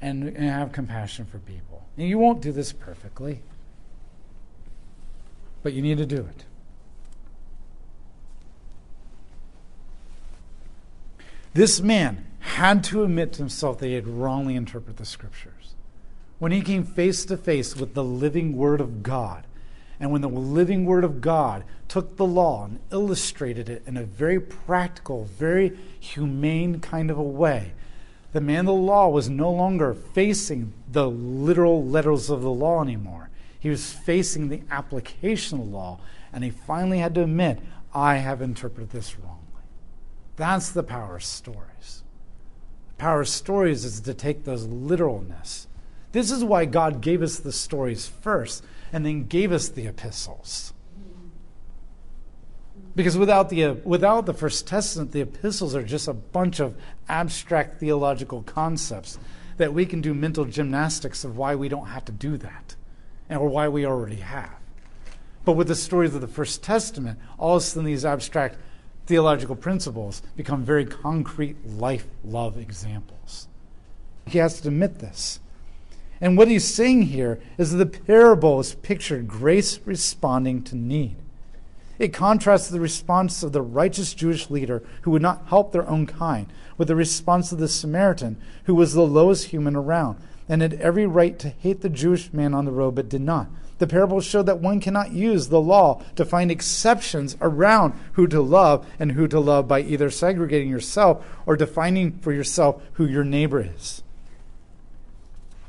and, 0.00 0.26
and 0.28 0.48
have 0.48 0.72
compassion 0.72 1.26
for 1.26 1.36
people. 1.38 1.84
And 1.98 2.08
you 2.08 2.16
won't 2.16 2.40
do 2.40 2.50
this 2.50 2.72
perfectly, 2.72 3.42
but 5.62 5.74
you 5.74 5.82
need 5.82 5.98
to 5.98 6.06
do 6.06 6.16
it. 6.16 6.44
This 11.52 11.82
man 11.82 12.24
had 12.40 12.82
to 12.84 13.02
admit 13.02 13.34
to 13.34 13.42
himself 13.42 13.80
that 13.80 13.86
he 13.86 13.92
had 13.92 14.08
wrongly 14.08 14.56
interpreted 14.56 14.96
the 14.96 15.04
scriptures. 15.04 15.74
When 16.38 16.52
he 16.52 16.62
came 16.62 16.84
face 16.84 17.26
to 17.26 17.36
face 17.36 17.76
with 17.76 17.92
the 17.92 18.04
living 18.04 18.56
word 18.56 18.80
of 18.80 19.02
God, 19.02 19.44
and 20.00 20.12
when 20.12 20.20
the 20.20 20.28
living 20.28 20.84
Word 20.84 21.04
of 21.04 21.20
God 21.20 21.64
took 21.88 22.16
the 22.16 22.26
law 22.26 22.64
and 22.64 22.78
illustrated 22.92 23.68
it 23.68 23.82
in 23.86 23.96
a 23.96 24.04
very 24.04 24.40
practical, 24.40 25.24
very 25.24 25.76
humane 25.98 26.80
kind 26.80 27.10
of 27.10 27.18
a 27.18 27.22
way, 27.22 27.72
the 28.32 28.40
man 28.40 28.60
of 28.60 28.66
the 28.66 28.72
law 28.74 29.08
was 29.08 29.28
no 29.28 29.50
longer 29.50 29.94
facing 29.94 30.72
the 30.90 31.10
literal 31.10 31.84
letters 31.84 32.30
of 32.30 32.42
the 32.42 32.50
law 32.50 32.82
anymore. 32.82 33.30
He 33.58 33.70
was 33.70 33.92
facing 33.92 34.48
the 34.48 34.62
application 34.70 35.58
of 35.58 35.66
the 35.66 35.72
law, 35.72 36.00
and 36.32 36.44
he 36.44 36.50
finally 36.50 36.98
had 36.98 37.14
to 37.16 37.22
admit, 37.22 37.58
I 37.92 38.16
have 38.16 38.42
interpreted 38.42 38.90
this 38.90 39.18
wrongly. 39.18 39.38
That's 40.36 40.70
the 40.70 40.82
power 40.82 41.16
of 41.16 41.24
stories. 41.24 42.04
The 42.90 42.94
power 43.02 43.22
of 43.22 43.28
stories 43.28 43.84
is 43.84 44.00
to 44.02 44.14
take 44.14 44.44
those 44.44 44.66
literalness. 44.66 45.66
This 46.12 46.30
is 46.30 46.44
why 46.44 46.66
God 46.66 47.00
gave 47.00 47.22
us 47.22 47.38
the 47.38 47.52
stories 47.52 48.06
first 48.06 48.62
and 48.92 49.04
then 49.04 49.26
gave 49.26 49.52
us 49.52 49.68
the 49.68 49.86
epistles. 49.86 50.72
Because 52.94 53.16
without 53.16 53.48
the, 53.48 53.72
without 53.84 54.26
the 54.26 54.34
First 54.34 54.66
Testament, 54.66 55.12
the 55.12 55.20
epistles 55.20 55.74
are 55.74 55.84
just 55.84 56.08
a 56.08 56.12
bunch 56.12 56.58
of 56.58 56.74
abstract 57.08 57.78
theological 57.78 58.42
concepts 58.42 59.18
that 59.56 59.72
we 59.72 59.86
can 59.86 60.00
do 60.00 60.14
mental 60.14 60.44
gymnastics 60.44 61.24
of 61.24 61.36
why 61.36 61.54
we 61.54 61.68
don't 61.68 61.86
have 61.86 62.04
to 62.06 62.12
do 62.12 62.36
that, 62.38 62.74
or 63.30 63.48
why 63.48 63.68
we 63.68 63.86
already 63.86 64.16
have. 64.16 64.50
But 65.44 65.52
with 65.52 65.68
the 65.68 65.74
stories 65.74 66.14
of 66.14 66.20
the 66.20 66.26
First 66.26 66.62
Testament, 66.62 67.18
all 67.38 67.56
of 67.56 67.62
a 67.62 67.64
sudden 67.64 67.84
these 67.84 68.04
abstract 68.04 68.56
theological 69.06 69.56
principles 69.56 70.20
become 70.36 70.62
very 70.64 70.84
concrete 70.84 71.56
life 71.66 72.06
love 72.24 72.58
examples. 72.58 73.48
He 74.26 74.38
has 74.38 74.60
to 74.60 74.68
admit 74.68 74.98
this. 74.98 75.40
And 76.20 76.36
what 76.36 76.48
he's 76.48 76.66
saying 76.66 77.02
here 77.02 77.40
is 77.58 77.72
that 77.72 77.78
the 77.78 78.00
parable 78.00 78.58
is 78.60 78.74
pictured 78.74 79.28
grace 79.28 79.78
responding 79.84 80.62
to 80.64 80.76
need. 80.76 81.16
It 81.98 82.12
contrasts 82.12 82.68
the 82.68 82.80
response 82.80 83.42
of 83.42 83.52
the 83.52 83.62
righteous 83.62 84.14
Jewish 84.14 84.50
leader 84.50 84.82
who 85.02 85.10
would 85.10 85.22
not 85.22 85.46
help 85.48 85.72
their 85.72 85.88
own 85.88 86.06
kind 86.06 86.46
with 86.76 86.88
the 86.88 86.96
response 86.96 87.50
of 87.50 87.58
the 87.58 87.68
Samaritan, 87.68 88.36
who 88.64 88.74
was 88.74 88.94
the 88.94 89.02
lowest 89.02 89.46
human 89.46 89.74
around 89.74 90.16
and 90.48 90.62
had 90.62 90.74
every 90.74 91.06
right 91.06 91.38
to 91.38 91.50
hate 91.50 91.82
the 91.82 91.88
Jewish 91.88 92.32
man 92.32 92.54
on 92.54 92.64
the 92.64 92.72
road 92.72 92.94
but 92.94 93.08
did 93.08 93.20
not. 93.20 93.48
The 93.78 93.86
parable 93.86 94.20
showed 94.20 94.46
that 94.46 94.60
one 94.60 94.80
cannot 94.80 95.12
use 95.12 95.48
the 95.48 95.60
law 95.60 96.02
to 96.16 96.24
find 96.24 96.50
exceptions 96.50 97.36
around 97.40 97.94
who 98.12 98.26
to 98.28 98.40
love 98.40 98.86
and 98.98 99.12
who 99.12 99.28
to 99.28 99.38
love 99.38 99.68
by 99.68 99.82
either 99.82 100.10
segregating 100.10 100.68
yourself 100.68 101.24
or 101.46 101.56
defining 101.56 102.18
for 102.18 102.32
yourself 102.32 102.82
who 102.94 103.06
your 103.06 103.24
neighbor 103.24 103.60
is. 103.60 104.02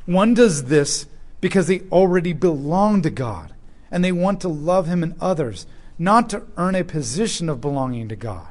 One 0.09 0.33
does 0.33 0.63
this 0.63 1.05
because 1.39 1.67
they 1.67 1.81
already 1.91 2.33
belong 2.33 3.03
to 3.03 3.11
God 3.11 3.53
and 3.91 4.03
they 4.03 4.11
want 4.11 4.41
to 4.41 4.47
love 4.47 4.87
Him 4.87 5.03
and 5.03 5.13
others, 5.21 5.67
not 5.99 6.31
to 6.31 6.41
earn 6.57 6.73
a 6.73 6.83
position 6.83 7.47
of 7.47 7.61
belonging 7.61 8.09
to 8.09 8.15
God. 8.15 8.47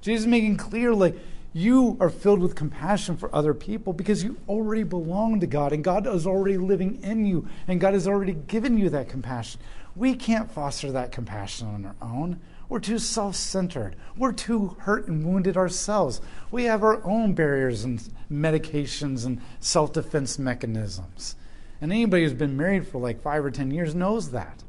Jesus 0.00 0.22
is 0.22 0.26
making 0.26 0.56
clear, 0.56 0.92
like, 0.92 1.14
you 1.52 1.96
are 2.00 2.10
filled 2.10 2.40
with 2.40 2.56
compassion 2.56 3.16
for 3.16 3.32
other 3.32 3.54
people 3.54 3.92
because 3.92 4.24
you 4.24 4.38
already 4.48 4.82
belong 4.82 5.38
to 5.38 5.46
God 5.46 5.72
and 5.72 5.84
God 5.84 6.04
is 6.08 6.26
already 6.26 6.58
living 6.58 7.00
in 7.04 7.26
you 7.26 7.46
and 7.68 7.80
God 7.80 7.94
has 7.94 8.08
already 8.08 8.32
given 8.32 8.76
you 8.76 8.90
that 8.90 9.08
compassion. 9.08 9.60
We 9.94 10.16
can't 10.16 10.50
foster 10.50 10.90
that 10.90 11.12
compassion 11.12 11.68
on 11.68 11.86
our 11.86 11.94
own. 12.02 12.40
We're 12.72 12.80
too 12.80 12.98
self 12.98 13.36
centered. 13.36 13.96
We're 14.16 14.32
too 14.32 14.76
hurt 14.78 15.06
and 15.06 15.26
wounded 15.26 15.58
ourselves. 15.58 16.22
We 16.50 16.64
have 16.64 16.82
our 16.82 17.04
own 17.04 17.34
barriers 17.34 17.84
and 17.84 18.02
medications 18.32 19.26
and 19.26 19.42
self 19.60 19.92
defense 19.92 20.38
mechanisms. 20.38 21.36
And 21.82 21.92
anybody 21.92 22.22
who's 22.22 22.32
been 22.32 22.56
married 22.56 22.88
for 22.88 22.98
like 22.98 23.20
five 23.20 23.44
or 23.44 23.50
10 23.50 23.72
years 23.72 23.94
knows 23.94 24.30
that. 24.30 24.64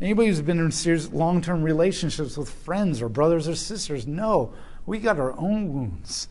Anybody 0.00 0.28
who's 0.28 0.40
been 0.40 0.60
in 0.60 0.72
serious 0.72 1.12
long 1.12 1.42
term 1.42 1.62
relationships 1.62 2.38
with 2.38 2.48
friends 2.48 3.02
or 3.02 3.10
brothers 3.10 3.46
or 3.46 3.54
sisters 3.54 4.06
know 4.06 4.54
we 4.86 4.98
got 4.98 5.20
our 5.20 5.38
own 5.38 5.74
wounds 5.74 6.26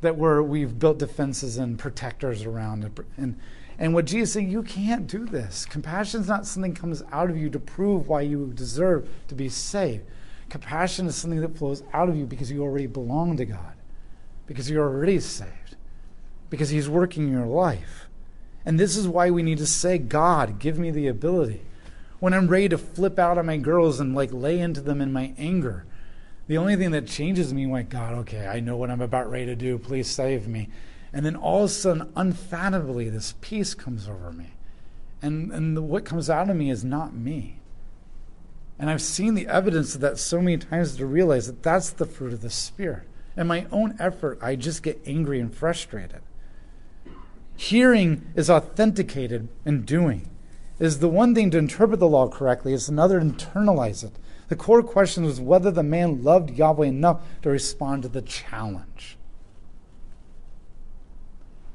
that 0.00 0.16
we're, 0.16 0.42
we've 0.42 0.80
built 0.80 0.98
defenses 0.98 1.58
and 1.58 1.78
protectors 1.78 2.42
around. 2.42 3.04
And, 3.16 3.38
and 3.78 3.94
what 3.94 4.06
Jesus 4.06 4.32
saying, 4.32 4.50
you 4.50 4.64
can't 4.64 5.06
do 5.06 5.26
this. 5.26 5.64
Compassion 5.64 6.22
is 6.22 6.26
not 6.26 6.44
something 6.44 6.74
comes 6.74 7.04
out 7.12 7.30
of 7.30 7.36
you 7.36 7.48
to 7.50 7.60
prove 7.60 8.08
why 8.08 8.22
you 8.22 8.50
deserve 8.56 9.08
to 9.28 9.36
be 9.36 9.48
saved. 9.48 10.02
Compassion 10.48 11.06
is 11.06 11.14
something 11.14 11.40
that 11.40 11.56
flows 11.56 11.82
out 11.92 12.08
of 12.08 12.16
you 12.16 12.26
because 12.26 12.50
you 12.50 12.62
already 12.62 12.86
belong 12.86 13.36
to 13.36 13.44
God, 13.44 13.74
because 14.46 14.70
you're 14.70 14.88
already 14.88 15.20
saved, 15.20 15.76
because 16.50 16.70
He's 16.70 16.88
working 16.88 17.30
your 17.30 17.46
life. 17.46 18.08
And 18.66 18.78
this 18.78 18.96
is 18.96 19.06
why 19.06 19.30
we 19.30 19.42
need 19.42 19.58
to 19.58 19.66
say, 19.66 19.98
God, 19.98 20.58
give 20.58 20.78
me 20.78 20.90
the 20.90 21.08
ability. 21.08 21.62
When 22.18 22.32
I'm 22.32 22.48
ready 22.48 22.68
to 22.70 22.78
flip 22.78 23.18
out 23.18 23.36
on 23.36 23.46
my 23.46 23.58
girls 23.58 24.00
and 24.00 24.14
like 24.14 24.32
lay 24.32 24.58
into 24.58 24.80
them 24.80 25.00
in 25.00 25.12
my 25.12 25.34
anger, 25.36 25.84
the 26.46 26.58
only 26.58 26.76
thing 26.76 26.90
that 26.90 27.06
changes 27.06 27.52
me, 27.54 27.66
like, 27.66 27.88
God, 27.88 28.14
okay, 28.20 28.46
I 28.46 28.60
know 28.60 28.76
what 28.76 28.90
I'm 28.90 29.00
about 29.00 29.30
ready 29.30 29.46
to 29.46 29.56
do. 29.56 29.78
Please 29.78 30.08
save 30.08 30.46
me. 30.46 30.68
And 31.12 31.24
then 31.24 31.36
all 31.36 31.64
of 31.64 31.64
a 31.64 31.68
sudden, 31.68 32.12
unfathomably, 32.16 33.08
this 33.08 33.34
peace 33.40 33.72
comes 33.74 34.08
over 34.08 34.32
me. 34.32 34.52
And, 35.22 35.52
and 35.52 35.76
the, 35.76 35.82
what 35.82 36.04
comes 36.04 36.28
out 36.28 36.50
of 36.50 36.56
me 36.56 36.70
is 36.70 36.84
not 36.84 37.14
me. 37.14 37.60
And 38.78 38.90
I've 38.90 39.02
seen 39.02 39.34
the 39.34 39.46
evidence 39.46 39.94
of 39.94 40.00
that 40.00 40.18
so 40.18 40.40
many 40.40 40.58
times 40.58 40.96
to 40.96 41.06
realize 41.06 41.46
that 41.46 41.62
that's 41.62 41.90
the 41.90 42.06
fruit 42.06 42.32
of 42.32 42.40
the 42.40 42.50
Spirit. 42.50 43.04
In 43.36 43.46
my 43.46 43.66
own 43.70 43.96
effort, 43.98 44.38
I 44.42 44.56
just 44.56 44.82
get 44.82 45.00
angry 45.06 45.40
and 45.40 45.54
frustrated. 45.54 46.20
Hearing 47.56 48.26
is 48.34 48.50
authenticated 48.50 49.48
in 49.64 49.82
doing. 49.82 50.28
Is 50.78 50.98
the 50.98 51.08
one 51.08 51.34
thing 51.34 51.50
to 51.52 51.58
interpret 51.58 52.00
the 52.00 52.08
law 52.08 52.28
correctly, 52.28 52.74
it's 52.74 52.88
another 52.88 53.20
to 53.20 53.26
internalize 53.26 54.02
it. 54.02 54.18
The 54.48 54.56
core 54.56 54.82
question 54.82 55.24
was 55.24 55.40
whether 55.40 55.70
the 55.70 55.82
man 55.82 56.22
loved 56.22 56.50
Yahweh 56.50 56.86
enough 56.86 57.22
to 57.42 57.50
respond 57.50 58.02
to 58.02 58.08
the 58.08 58.22
challenge. 58.22 59.16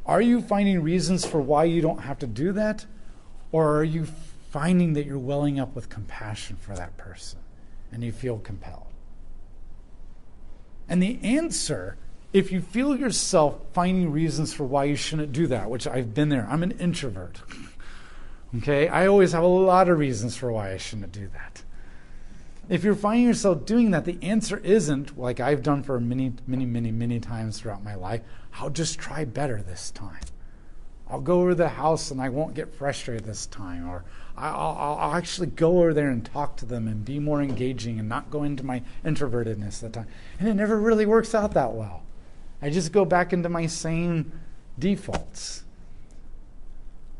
Are 0.06 0.22
you 0.22 0.42
finding 0.42 0.82
reasons 0.82 1.26
for 1.26 1.40
why 1.40 1.64
you 1.66 1.82
don't 1.82 2.02
have 2.02 2.20
to 2.20 2.28
do 2.28 2.52
that? 2.54 2.86
Or 3.52 3.78
are 3.78 3.84
you 3.84 4.06
finding 4.50 4.94
that 4.94 5.06
you're 5.06 5.20
welling 5.20 5.60
up 5.60 5.76
with 5.76 5.90
compassion 5.90 6.58
for 6.58 6.76
that 6.76 6.98
person 6.98 7.40
and 7.92 8.04
you 8.04 8.12
feel 8.12 8.38
compelled? 8.40 8.88
And 10.88 11.02
the 11.02 11.20
answer, 11.24 11.98
if 12.34 12.52
you 12.52 12.62
feel 12.62 12.96
yourself 12.96 13.60
finding 13.74 14.12
reasons 14.12 14.54
for 14.54 14.64
why 14.64 14.86
you 14.86 14.96
shouldn't 14.96 15.32
do 15.32 15.48
that, 15.48 15.70
which 15.70 15.88
I've 15.88 16.14
been 16.14 16.30
there, 16.30 16.48
I'm 16.50 16.64
an 16.64 16.72
introvert. 16.72 17.42
okay? 18.58 18.88
I 18.88 19.08
always 19.08 19.32
have 19.34 19.44
a 19.44 19.48
lot 19.48 19.90
of 19.90 20.00
reasons 20.00 20.36
for 20.36 20.52
why 20.52 20.72
I 20.72 20.78
shouldn't 20.78 21.12
do 21.12 21.28
that. 21.30 21.64
If 22.70 22.84
you're 22.84 22.96
finding 22.96 23.26
yourself 23.26 23.66
doing 23.66 23.92
that, 23.92 24.06
the 24.06 24.20
answer 24.22 24.58
isn't, 24.58 25.18
like 25.18 25.40
I've 25.40 25.64
done 25.64 25.82
for 25.82 26.00
many, 26.00 26.34
many, 26.46 26.68
many, 26.68 26.92
many 26.92 27.20
times 27.20 27.60
throughout 27.60 27.84
my 27.84 27.96
life, 27.96 28.22
I'll 28.54 28.70
just 28.70 29.00
try 29.00 29.26
better 29.26 29.62
this 29.62 29.90
time. 29.90 30.22
I'll 31.10 31.22
go 31.22 31.42
over 31.42 31.52
to 31.52 31.56
the 31.56 31.70
house 31.70 32.12
and 32.12 32.22
I 32.22 32.30
won't 32.30 32.54
get 32.54 32.74
frustrated 32.74 33.26
this 33.26 33.48
time. 33.48 33.90
Or 33.90 34.04
I'll, 34.38 34.98
I'll, 35.00 35.16
actually 35.16 35.48
go 35.48 35.80
over 35.80 35.94
there 35.94 36.10
and 36.10 36.24
talk 36.24 36.56
to 36.58 36.66
them 36.66 36.88
and 36.88 37.04
be 37.04 37.20
more 37.20 37.42
engaging 37.42 38.00
and 38.00 38.08
not 38.08 38.30
go 38.30 38.44
into 38.44 38.64
my 38.64 38.84
introvertedness 39.04 39.80
that 39.82 39.94
time. 39.94 40.08
And 40.40 40.48
it 40.48 40.54
never 40.54 40.78
really 40.78 41.06
works 41.06 41.34
out 41.34 41.54
that 41.54 41.74
well. 41.74 42.04
I 42.62 42.70
just 42.70 42.92
go 42.92 43.06
back 43.06 43.34
into 43.34 43.50
my 43.50 43.66
same 43.66 44.32
defaults. 44.78 45.64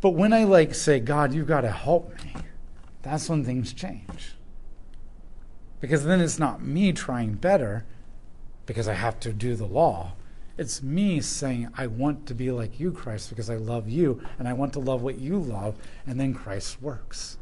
But 0.02 0.12
when 0.12 0.34
I 0.34 0.44
like 0.44 0.76
say, 0.76 1.00
God, 1.00 1.34
you've 1.34 1.48
got 1.48 1.62
to 1.62 1.72
help 1.72 2.14
me, 2.24 2.34
that's 3.02 3.28
when 3.28 3.44
things 3.44 3.74
change. 3.74 4.36
Because 5.82 6.06
then 6.06 6.22
it's 6.22 6.40
not 6.40 6.62
me 6.62 6.94
trying 6.94 7.34
better 7.34 7.86
because 8.66 8.88
I 8.88 8.94
have 8.94 9.20
to 9.22 9.34
do 9.34 9.56
the 9.56 9.66
law. 9.66 10.14
It's 10.60 10.84
me 10.84 11.22
saying, 11.22 11.70
I 11.78 11.88
want 11.88 12.26
to 12.26 12.34
be 12.34 12.52
like 12.52 12.82
you, 12.82 12.92
Christ, 12.92 13.30
because 13.30 13.50
I 13.50 13.56
love 13.56 13.88
you 13.88 14.22
and 14.38 14.46
I 14.46 14.52
want 14.52 14.74
to 14.74 14.80
love 14.80 15.02
what 15.02 15.18
you 15.18 15.40
love. 15.40 15.76
And 16.06 16.20
then 16.20 16.34
Christ 16.34 16.82
works 16.82 17.38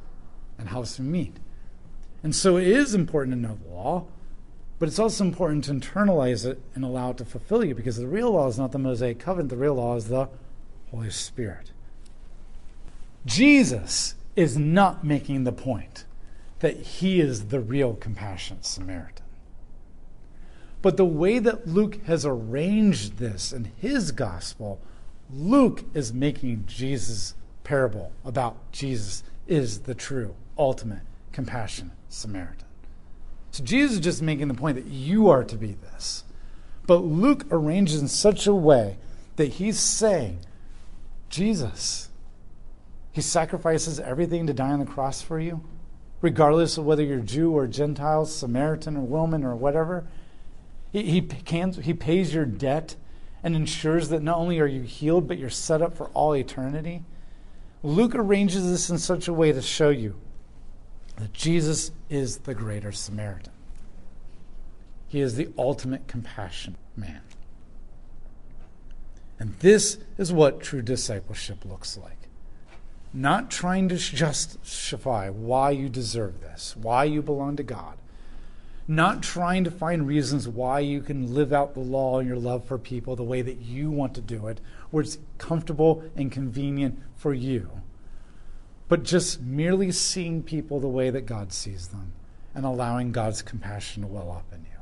and 0.60 0.70
helps 0.70 1.00
me 1.00 1.10
meet. 1.10 1.38
And 2.22 2.36
so 2.36 2.58
it 2.58 2.68
is 2.68 2.94
important 2.94 3.36
to 3.36 3.42
know 3.42 3.58
the 3.60 3.74
law, 3.74 4.06
but 4.78 4.88
it's 4.88 5.00
also 5.00 5.24
important 5.24 5.64
to 5.64 5.72
internalize 5.72 6.46
it 6.46 6.62
and 6.76 6.84
allow 6.84 7.10
it 7.10 7.18
to 7.18 7.26
fulfill 7.26 7.66
you 7.66 7.74
because 7.74 7.98
the 7.98 8.06
real 8.06 8.34
law 8.34 8.48
is 8.50 8.60
not 8.60 8.72
the 8.72 8.78
Mosaic 8.78 9.18
covenant, 9.18 9.50
the 9.50 9.58
real 9.58 9.74
law 9.74 9.96
is 9.96 10.10
the 10.10 10.30
Holy 10.92 11.10
Spirit. 11.10 11.72
Jesus 13.26 14.14
is 14.36 14.60
not 14.60 15.04
making 15.04 15.44
the 15.44 15.52
point 15.52 16.06
that 16.60 16.78
he 16.78 17.20
is 17.20 17.48
the 17.48 17.60
real 17.60 17.96
compassionate 17.96 18.64
Samaritan. 18.64 19.26
But 20.82 20.98
the 20.98 21.06
way 21.06 21.40
that 21.40 21.68
Luke 21.68 22.04
has 22.06 22.26
arranged 22.26 23.18
this 23.18 23.52
in 23.52 23.72
his 23.78 24.12
gospel, 24.12 24.80
Luke 25.32 25.84
is 25.94 26.14
making 26.14 26.66
Jesus' 26.68 27.34
parable 27.64 28.12
about 28.24 28.72
Jesus 28.72 29.24
is 29.48 29.82
the 29.82 29.96
true, 29.96 30.36
ultimate, 30.58 31.02
compassionate 31.32 31.94
Samaritan. 32.10 32.66
So 33.52 33.64
Jesus 33.64 33.94
is 33.94 34.00
just 34.02 34.22
making 34.22 34.48
the 34.48 34.54
point 34.54 34.76
that 34.76 34.86
you 34.86 35.30
are 35.30 35.44
to 35.44 35.56
be 35.56 35.74
this. 35.74 36.24
But 36.86 36.98
Luke 36.98 37.46
arranges 37.52 38.00
in 38.00 38.08
such 38.08 38.48
a 38.48 38.54
way 38.54 38.98
that 39.36 39.54
he's 39.54 39.80
saying, 39.80 40.40
Jesus, 41.30 42.10
he 43.12 43.22
sacrifices 43.22 44.00
everything 44.00 44.48
to 44.48 44.54
die 44.54 44.72
on 44.72 44.80
the 44.80 44.86
cross 44.86 45.22
for 45.22 45.40
you 45.40 45.64
regardless 46.22 46.78
of 46.78 46.86
whether 46.86 47.04
you're 47.04 47.20
Jew 47.20 47.52
or 47.52 47.68
Gentile, 47.68 48.26
Samaritan 48.26 48.98
or 48.98 49.02
woman 49.02 49.44
or 49.44 49.56
whatever. 49.56 50.06
He, 50.92 51.04
he, 51.04 51.72
he 51.82 51.94
pays 51.94 52.34
your 52.34 52.46
debt 52.46 52.96
and 53.44 53.56
ensures 53.56 54.10
that 54.10 54.24
not 54.24 54.38
only 54.38 54.60
are 54.60 54.68
you 54.68 54.82
healed, 54.82 55.28
but 55.28 55.38
you're 55.38 55.50
set 55.50 55.82
up 55.82 55.96
for 55.96 56.08
all 56.08 56.36
eternity. 56.36 57.04
Luke 57.84 58.16
arranges 58.16 58.70
this 58.70 58.90
in 58.90 58.98
such 58.98 59.28
a 59.28 59.34
way 59.34 59.52
to 59.52 59.62
show 59.62 59.90
you 59.90 60.16
that 61.18 61.34
Jesus 61.34 61.92
is 62.10 62.40
the 62.40 62.54
greater 62.54 62.92
Samaritan. 62.92 63.54
He 65.08 65.22
is 65.22 65.36
the 65.36 65.50
ultimate 65.58 66.08
compassion 66.08 66.76
man. 66.96 67.22
And 69.40 69.58
this 69.60 70.00
is 70.18 70.34
what 70.34 70.62
true 70.62 70.82
discipleship 70.82 71.64
looks 71.64 71.98
like 71.98 72.18
not 73.14 73.50
trying 73.50 73.90
to 73.90 73.98
justify 73.98 75.30
why 75.30 75.72
you 75.72 75.90
deserve 75.90 76.42
this, 76.42 76.76
why 76.76 77.04
you 77.04 77.22
belong 77.22 77.56
to 77.56 77.64
God, 77.64 77.98
not 78.88 79.22
trying 79.22 79.66
to 79.66 79.72
find 79.72 80.08
reasons 80.08 80.48
why 80.48 80.80
you 80.80 81.02
can 81.02 81.34
live 81.34 81.52
out 81.52 81.74
the 81.74 81.80
law 81.80 82.20
and 82.20 82.28
your 82.28 82.38
love 82.38 82.64
for 82.64 82.78
people 82.78 83.16
the 83.16 83.24
way 83.24 83.42
that 83.42 83.58
you 83.58 83.92
want 83.92 84.14
to 84.16 84.22
do 84.22 84.48
it, 84.48 84.62
where 84.92 85.04
it's 85.04 85.18
comfortable 85.38 86.04
and 86.16 86.32
convenient 86.32 86.98
for 87.16 87.34
you, 87.34 87.70
but 88.88 89.04
just 89.04 89.42
merely 89.42 89.92
seeing 89.92 90.42
people 90.42 90.80
the 90.80 90.88
way 90.88 91.10
that 91.10 91.26
God 91.26 91.52
sees 91.52 91.90
them 91.90 92.14
and 92.56 92.66
allowing 92.66 93.12
God's 93.12 93.42
compassion 93.42 94.04
to 94.04 94.08
well 94.08 94.32
up 94.32 94.46
in 94.54 94.62
you, 94.62 94.80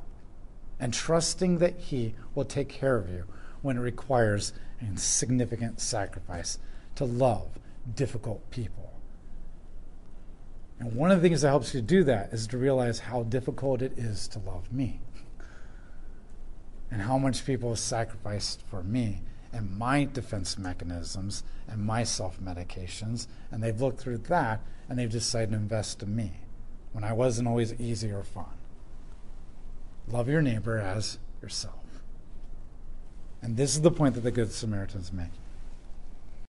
and 0.80 0.94
trusting 0.94 1.58
that 1.58 1.76
He 1.78 2.13
will 2.36 2.46
take 2.46 2.70
care 2.70 2.98
of 2.98 3.10
you 3.10 3.24
when 3.63 3.78
it 3.78 3.82
requires 3.82 4.54
a 4.82 4.98
significant 4.98 5.80
sacrifice 5.80 6.60
to 6.96 7.06
love 7.06 7.48
difficult 7.96 8.50
people. 8.52 8.91
And 10.79 10.95
one 10.95 11.11
of 11.11 11.21
the 11.21 11.27
things 11.27 11.41
that 11.41 11.49
helps 11.49 11.73
you 11.73 11.81
do 11.81 12.03
that 12.03 12.33
is 12.33 12.47
to 12.47 12.57
realize 12.57 12.99
how 12.99 13.23
difficult 13.23 13.81
it 13.81 13.97
is 13.97 14.27
to 14.29 14.39
love 14.39 14.71
me 14.71 14.99
and 16.91 17.01
how 17.01 17.17
much 17.17 17.45
people 17.45 17.69
have 17.69 17.79
sacrificed 17.79 18.61
for 18.69 18.83
me 18.83 19.21
and 19.53 19.77
my 19.77 20.03
defense 20.03 20.57
mechanisms 20.57 21.43
and 21.67 21.81
my 21.81 22.03
self 22.03 22.39
medications. 22.41 23.27
And 23.51 23.63
they've 23.63 23.79
looked 23.79 23.99
through 23.99 24.19
that 24.19 24.61
and 24.89 24.99
they've 24.99 25.09
decided 25.09 25.51
to 25.51 25.55
invest 25.55 26.03
in 26.03 26.15
me 26.15 26.33
when 26.91 27.03
I 27.03 27.13
wasn't 27.13 27.47
always 27.47 27.73
easy 27.79 28.11
or 28.11 28.23
fun. 28.23 28.45
Love 30.07 30.27
your 30.29 30.41
neighbor 30.41 30.77
as 30.77 31.19
yourself. 31.41 31.85
And 33.41 33.57
this 33.57 33.75
is 33.75 33.81
the 33.81 33.91
point 33.91 34.15
that 34.15 34.21
the 34.21 34.31
Good 34.31 34.51
Samaritans 34.51 35.13
make. 35.13 35.31